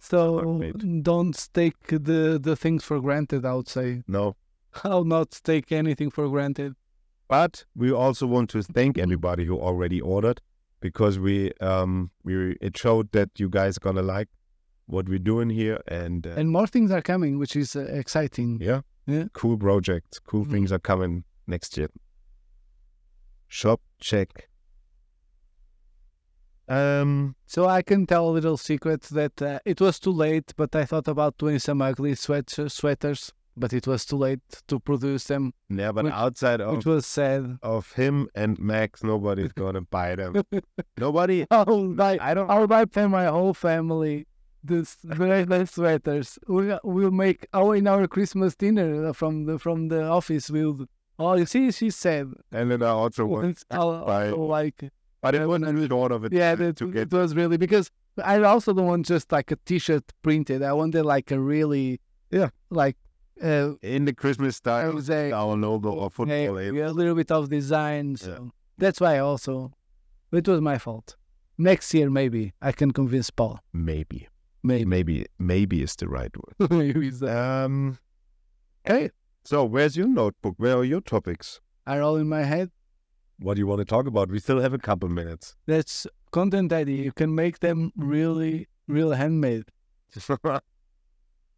[0.00, 1.02] So mate.
[1.02, 3.44] don't take the the things for granted.
[3.44, 4.02] I would say.
[4.06, 4.36] No,
[4.84, 6.74] I'll not take anything for granted.
[7.28, 10.40] but we also want to thank everybody who already ordered
[10.80, 14.28] because we um we it showed that you guys gonna like
[14.86, 18.58] what we're doing here and, uh, And more things are coming, which is uh, exciting.
[18.62, 19.24] yeah, Yeah.
[19.34, 20.50] cool projects, cool Mhm.
[20.50, 21.90] things are coming next year.
[23.48, 24.47] Shop check.
[26.68, 30.74] Um, So I can tell a little secret that uh, it was too late, but
[30.76, 35.24] I thought about doing some ugly sweat sweaters, but it was too late to produce
[35.24, 37.58] them, yeah, but Which- outside which was sad.
[37.62, 40.42] of him and Max, nobody's gonna buy them.
[40.98, 41.46] Nobody.
[41.50, 42.50] I'll buy, I don't.
[42.50, 44.26] I'll buy for my whole family
[44.62, 46.38] this nice sweaters.
[46.48, 50.50] We will make our in our Christmas dinner from the from the office.
[50.50, 50.86] We'll
[51.18, 54.90] oh you see she said And then I also want, I'll, I'll like
[55.20, 56.32] but it wasn't short of it.
[56.32, 57.90] yeah to, that, to it was really because
[58.24, 60.62] I also don't want just like a T-shirt printed.
[60.62, 62.00] I wanted like a really
[62.30, 62.50] Yeah.
[62.70, 62.96] like
[63.42, 64.92] uh in the Christmas style.
[64.92, 66.36] Jose, Our logo or football.
[66.36, 66.86] yeah, label.
[66.86, 68.16] a little bit of design.
[68.16, 69.72] So that's why also
[70.32, 71.16] it was my fault.
[71.56, 73.60] Next year maybe I can convince Paul.
[73.72, 74.28] Maybe.
[74.64, 75.26] Maybe Maybe.
[75.38, 76.70] Maybe is the right word.
[76.70, 77.98] maybe uh, Um.
[78.84, 79.10] Hey.
[79.44, 80.54] So where's your notebook?
[80.58, 81.60] Where are your topics?
[81.86, 82.70] are all in my head.
[83.40, 84.30] What do you want to talk about?
[84.30, 85.56] We still have a couple minutes.
[85.66, 87.04] That's content idea.
[87.04, 89.64] You can make them really, real handmade.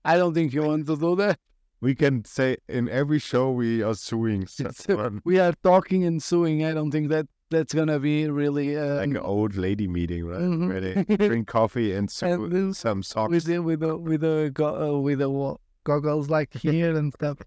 [0.04, 1.38] I don't think you want to do that.
[1.80, 4.46] we can say in every show we are suing.
[5.24, 6.64] We are talking and suing.
[6.64, 10.40] I don't think that that's gonna be really um, like an old lady meeting, right?
[10.40, 10.68] Mhm.
[10.68, 13.30] Where they drink coffee and sue And some socks.
[13.32, 17.38] with the with the with the go- uh, with the goggles like here and stuff.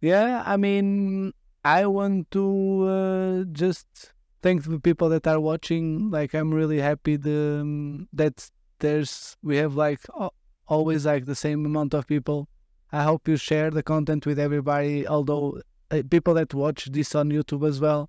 [0.00, 1.32] Yeah, I mean,
[1.64, 6.10] I want to uh, just thank the people that are watching.
[6.10, 10.34] Like, I'm really happy the um, that there's we have like al-
[10.66, 12.48] always like the same amount of people.
[12.92, 15.06] I hope you share the content with everybody.
[15.06, 18.08] Although uh, people that watch this on YouTube as well,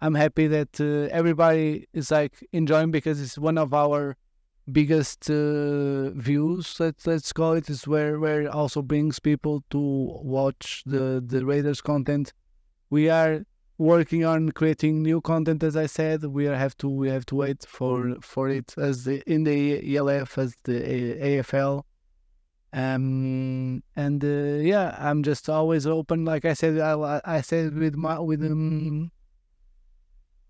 [0.00, 4.16] I'm happy that uh, everybody is like enjoying because it's one of our
[4.72, 7.68] biggest uh, views let's let's call it.
[7.68, 12.32] it is where where it also brings people to watch the the raiders content
[12.90, 13.44] we are
[13.78, 17.34] working on creating new content as i said we are have to we have to
[17.34, 21.82] wait for for it as the in the elf as the A- afl
[22.72, 27.94] um and uh, yeah i'm just always open like i said i, I said with
[27.96, 29.10] my with um,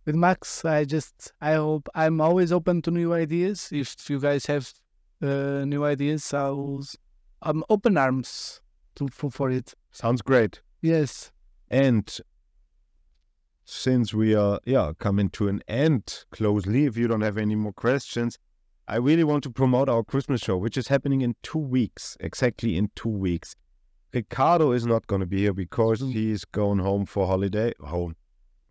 [0.06, 3.68] with Max, I just I hope I'm always open to new ideas.
[3.72, 4.72] If you guys have
[5.20, 6.84] uh, new ideas, I'll
[7.42, 8.60] I'm open arms
[8.94, 9.74] to for, for it.
[9.90, 10.62] Sounds great.
[10.80, 11.32] Yes,
[11.70, 12.18] And
[13.64, 17.72] since we are yeah coming to an end closely, if you don't have any more
[17.72, 18.38] questions,
[18.88, 22.76] I really want to promote our Christmas show, which is happening in two weeks, exactly
[22.76, 23.56] in two weeks.
[24.12, 27.72] Ricardo is not going to be here because he's going home for holiday.
[27.80, 28.14] Home,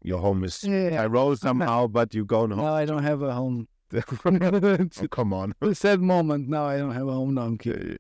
[0.02, 0.92] your home is yeah.
[0.92, 2.66] Tyrol somehow, but you're going home.
[2.66, 3.68] I don't have a home.
[3.94, 5.54] oh, come on.
[5.62, 6.48] a sad moment.
[6.48, 7.34] Now I don't have a home.
[7.34, 7.98] No, kidding.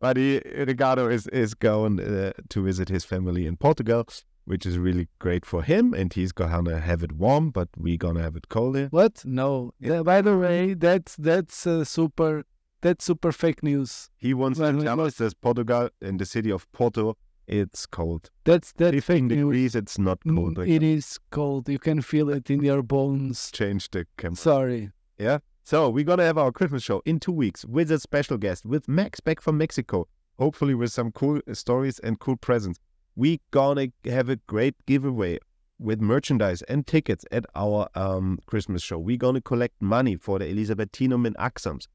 [0.00, 4.06] But he, Ricardo is is going uh, to visit his family in Portugal,
[4.48, 8.22] which is really great for him, and he's gonna have it warm, but we're gonna
[8.22, 8.88] have it cold here.
[8.90, 9.22] What?
[9.24, 9.72] No.
[9.78, 12.44] Yeah, by the way, that's that's uh, super.
[12.80, 14.08] That's super fake news.
[14.16, 17.16] He wants Well, to tell us that Portugal, in the city of Porto,
[17.48, 18.30] it's cold.
[18.44, 19.36] That's 15 fake news.
[19.38, 20.58] degrees, it's not cold.
[20.58, 21.68] Like, It is cold.
[21.68, 23.50] You can feel it in your bones.
[23.52, 24.36] change the camera.
[24.36, 24.90] Sorry.
[25.18, 25.38] Yeah.
[25.64, 28.86] So we're gonna have our Christmas show in two weeks with a special guest, with
[28.88, 30.06] Max back from Mexico.
[30.38, 32.78] Hopefully with some cool stories and cool presents.
[33.18, 35.40] We gonna have a great giveaway
[35.76, 38.96] with merchandise and tickets at our um, Christmas show.
[38.96, 41.88] We're gonna collect money for the Elisabethinum in Axams.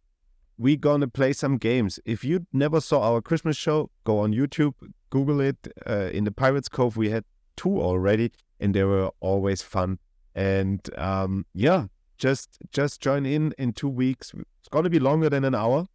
[0.57, 1.97] we gonna play some games.
[2.03, 4.73] If you never saw our Christmas show, go on YouTube,
[5.11, 5.65] Google it.
[5.87, 7.23] Uh, in the Pirates Cove, we had
[7.55, 9.99] two already, and they were always fun.
[10.35, 11.85] And um, yeah,
[12.17, 14.33] just just join in in two weeks.
[14.59, 15.87] It's gonna be longer than an hour,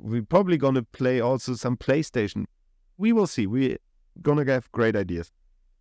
[0.00, 2.46] we're probably gonna play also some PlayStation.
[2.98, 3.46] We will see.
[3.46, 3.78] We're
[4.22, 5.32] gonna have great ideas,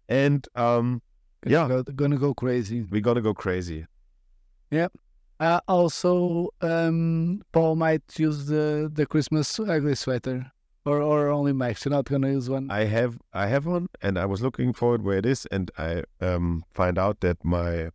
[0.10, 1.02] and um,
[1.46, 2.84] yeah, Go- gonna go crazy.
[2.84, 3.86] we're gonna go crazy.
[4.72, 4.88] Yeah.
[5.40, 10.52] Uh, also, um, Paul might use the the Christmas ugly sweater,
[10.86, 11.84] or or only Max.
[11.84, 12.70] You're not gonna use one.
[12.72, 15.70] I have I have one, and I was looking for it where it is, and
[15.78, 17.90] I um find out that my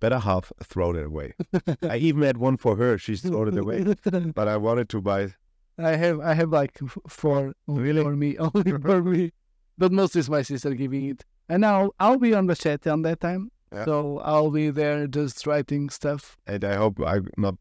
[0.00, 1.34] better half thrown it away.
[1.82, 2.96] I even had one for her.
[2.96, 3.94] She's thrown it away,
[4.34, 5.34] but I wanted to buy.
[5.78, 8.02] I have I have like four Really?
[8.02, 8.78] for me, only uh-huh.
[8.82, 9.32] for me.
[9.76, 13.02] But most is my sister giving it, and now I'll be on the chat on
[13.02, 13.84] that time, Yeah.
[13.84, 16.36] so I'll be there just writing stuff.
[16.46, 17.56] And I hope I'm not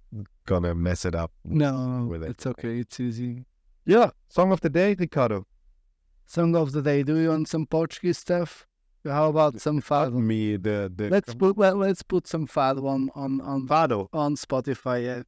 [0.45, 1.31] gonna mess it up.
[1.43, 2.29] No, With it.
[2.31, 2.79] it's okay.
[2.79, 3.45] It's easy.
[3.85, 5.45] Yeah, song of the day, Ricardo.
[6.25, 7.03] Song of the day.
[7.03, 8.65] Do you want some Portuguese stuff?
[9.05, 10.13] How about some fado?
[10.13, 14.35] Me, the the Let's put let, let's put some fado on on on Fado on
[14.35, 15.03] Spotify.
[15.03, 15.25] Yet.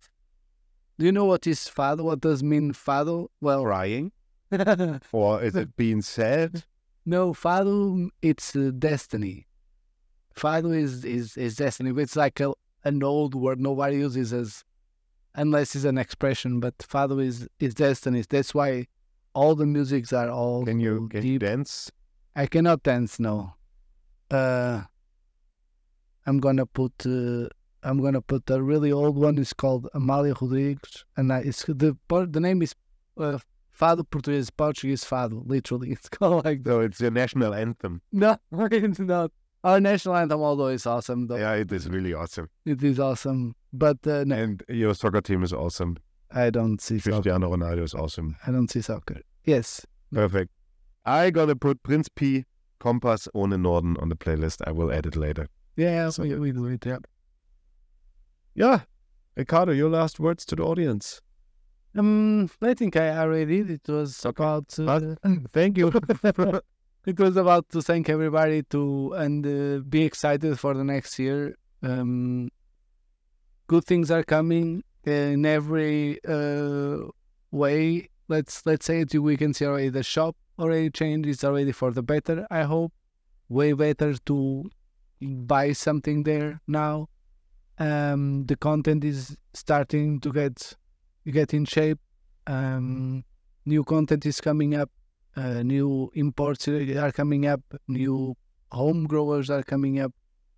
[0.97, 2.03] Do you know what is fado?
[2.03, 3.27] What does mean fado?
[3.41, 4.11] Well, crying,
[5.11, 6.63] or is it being sad?
[7.05, 8.09] no, fado.
[8.21, 9.47] It's uh, destiny.
[10.35, 11.91] Fado is is is destiny.
[12.01, 14.63] It's like a, an old word nobody uses as
[15.35, 16.59] unless it's an expression.
[16.59, 18.23] But fado is is destiny.
[18.29, 18.87] That's why
[19.33, 21.41] all the musics are all Can you can you deep.
[21.41, 21.91] dance?
[22.37, 23.19] I cannot dance.
[23.19, 23.53] No.
[24.31, 24.83] Uh,
[26.25, 27.05] I'm gonna put.
[27.05, 27.47] Uh,
[27.85, 29.37] I'm gonna put a really old one.
[29.37, 32.73] It's called Amália Rodrigues, and I, it's the the name is
[33.17, 33.37] uh,
[33.79, 35.43] Fado Português, Portuguese Fado.
[35.47, 36.69] Literally, it's called like that.
[36.71, 38.01] No, it's your national anthem.
[38.11, 39.31] No, it's not.
[39.63, 42.49] Our national anthem, although it's awesome, though Yeah, it is really awesome.
[42.65, 43.55] it is awesome.
[43.73, 45.97] But uh, no, And your soccer team is awesome.
[46.31, 47.15] I don't see soccer.
[47.17, 48.35] Cristiano Ronaldo is awesome.
[48.45, 49.21] I don't see soccer.
[49.45, 50.51] Yes, Perfect.
[51.05, 52.45] I gonna put Prinz Pi,
[52.79, 54.61] Kompass ohne Norden on the playlist.
[54.67, 55.47] I will add it later.
[55.75, 56.85] yeah, So- we, we do it.
[56.85, 56.97] Yeah.
[58.55, 58.81] Yeah,
[59.35, 61.21] Ricardo, your last words to the audience.
[61.97, 63.81] Um, I think I already did.
[63.85, 64.77] It was about.
[64.79, 65.15] Uh,
[65.53, 65.87] Thank you.
[67.05, 71.55] it was about to thank everybody to and uh, be excited for the next year.
[71.83, 72.49] Um,
[73.67, 76.97] good things are coming in every uh,
[77.51, 78.09] way.
[78.27, 79.13] Let's let's say it.
[79.13, 81.29] We can see already the shop already changed.
[81.29, 82.47] It's already for the better.
[82.49, 82.93] I hope
[83.49, 84.69] way better to
[85.21, 87.07] buy something there now.
[87.77, 90.73] Um, the content is starting to get
[91.25, 91.99] get in shape.
[92.47, 93.23] Um,
[93.65, 94.89] new content is coming up
[95.35, 98.35] uh, new imports are coming up, new
[98.71, 100.13] home growers are coming up,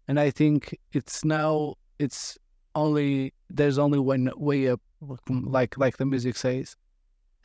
[0.07, 2.37] and I think it's now it's
[2.75, 4.81] only there's only one way up,
[5.29, 6.75] like like the music says.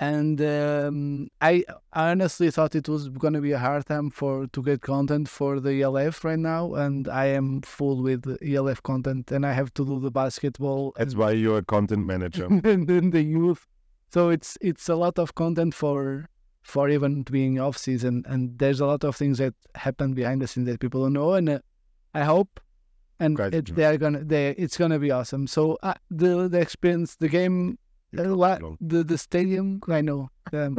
[0.03, 4.49] And um, I I honestly thought it was going to be a hard time for
[4.49, 9.31] to get content for the ELF right now, and I am full with ELF content,
[9.31, 12.47] and I have to do the basketball That's why you're a content manager.
[12.65, 13.65] and then the youth.
[14.13, 16.29] So it's it's a lot of content for
[16.63, 20.49] for even being off season, and there's a lot of things that happen behind the
[20.49, 21.59] scenes that people don't know, and uh,
[22.13, 22.59] I hope,
[23.21, 25.47] and it, they're gonna they it's gonna be awesome.
[25.47, 27.79] So uh, the the experience, the game,
[28.13, 30.29] the the, stadium, I know.
[30.53, 30.77] Um.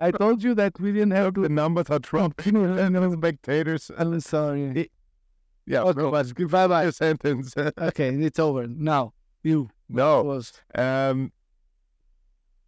[0.00, 2.46] I told you that we didn't have the numbers are dropped.
[2.46, 3.90] and the spectators.
[3.96, 4.90] I'm sorry.
[5.66, 6.90] Yeah, Okay, no, but bye bye.
[6.90, 7.54] sentence.
[7.78, 9.12] Okay, it's over now.
[9.42, 10.22] You no.
[10.22, 11.32] was Um,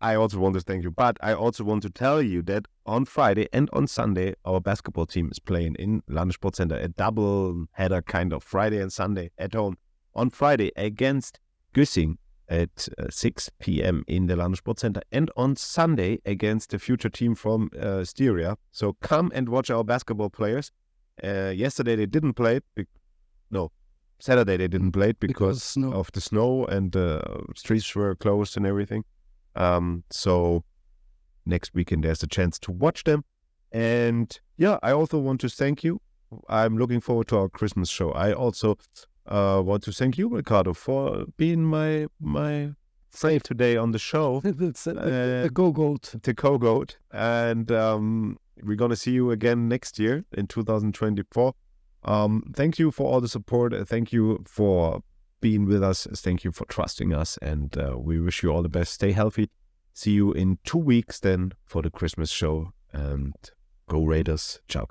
[0.01, 3.05] I also want to thank you, but I also want to tell you that on
[3.05, 8.03] Friday and on Sunday, our basketball team is playing in Landesport Center, a double header
[8.03, 9.77] kind of Friday and Sunday at home.
[10.15, 11.39] On Friday against
[11.75, 12.17] Güssing
[12.53, 14.05] at uh, 6 p.m.
[14.07, 18.57] in the Landesport Center, and on Sunday against the future team from uh, Styria.
[18.71, 20.71] So come and watch our basketball players.
[21.25, 22.61] Uh, yesterday they didn't play.
[22.75, 22.87] Be-
[23.51, 23.73] no,
[24.19, 27.23] Saturday they didn't play because, Because of the snow and the
[27.57, 29.05] streets were closed and everything.
[29.57, 30.65] Um, so
[31.47, 33.25] next weekend there's a chance to watch them.
[33.73, 36.01] And yeah, I also want to thank you.
[36.49, 38.13] I'm looking forward to our Christmas show.
[38.13, 38.77] I also
[39.27, 42.73] uh, want to thank you, Ricardo, for being my my
[43.11, 46.15] friend today on the show, it's a, Uh, a go goat.
[46.23, 46.99] the go goat.
[47.13, 51.53] And um, we're gonna see you again next year in 2024.
[52.05, 53.73] Um, thank you for all the support.
[53.73, 55.03] Uh, Thank you for
[55.41, 56.07] being with us.
[56.17, 57.39] Thank you for trusting us.
[57.43, 58.93] And uh, we wish you all the best.
[58.93, 59.51] Stay healthy.
[59.95, 62.73] See you in two weeks then for the Christmas show.
[62.93, 63.35] And
[63.89, 64.61] go Raiders.
[64.69, 64.87] Ciao.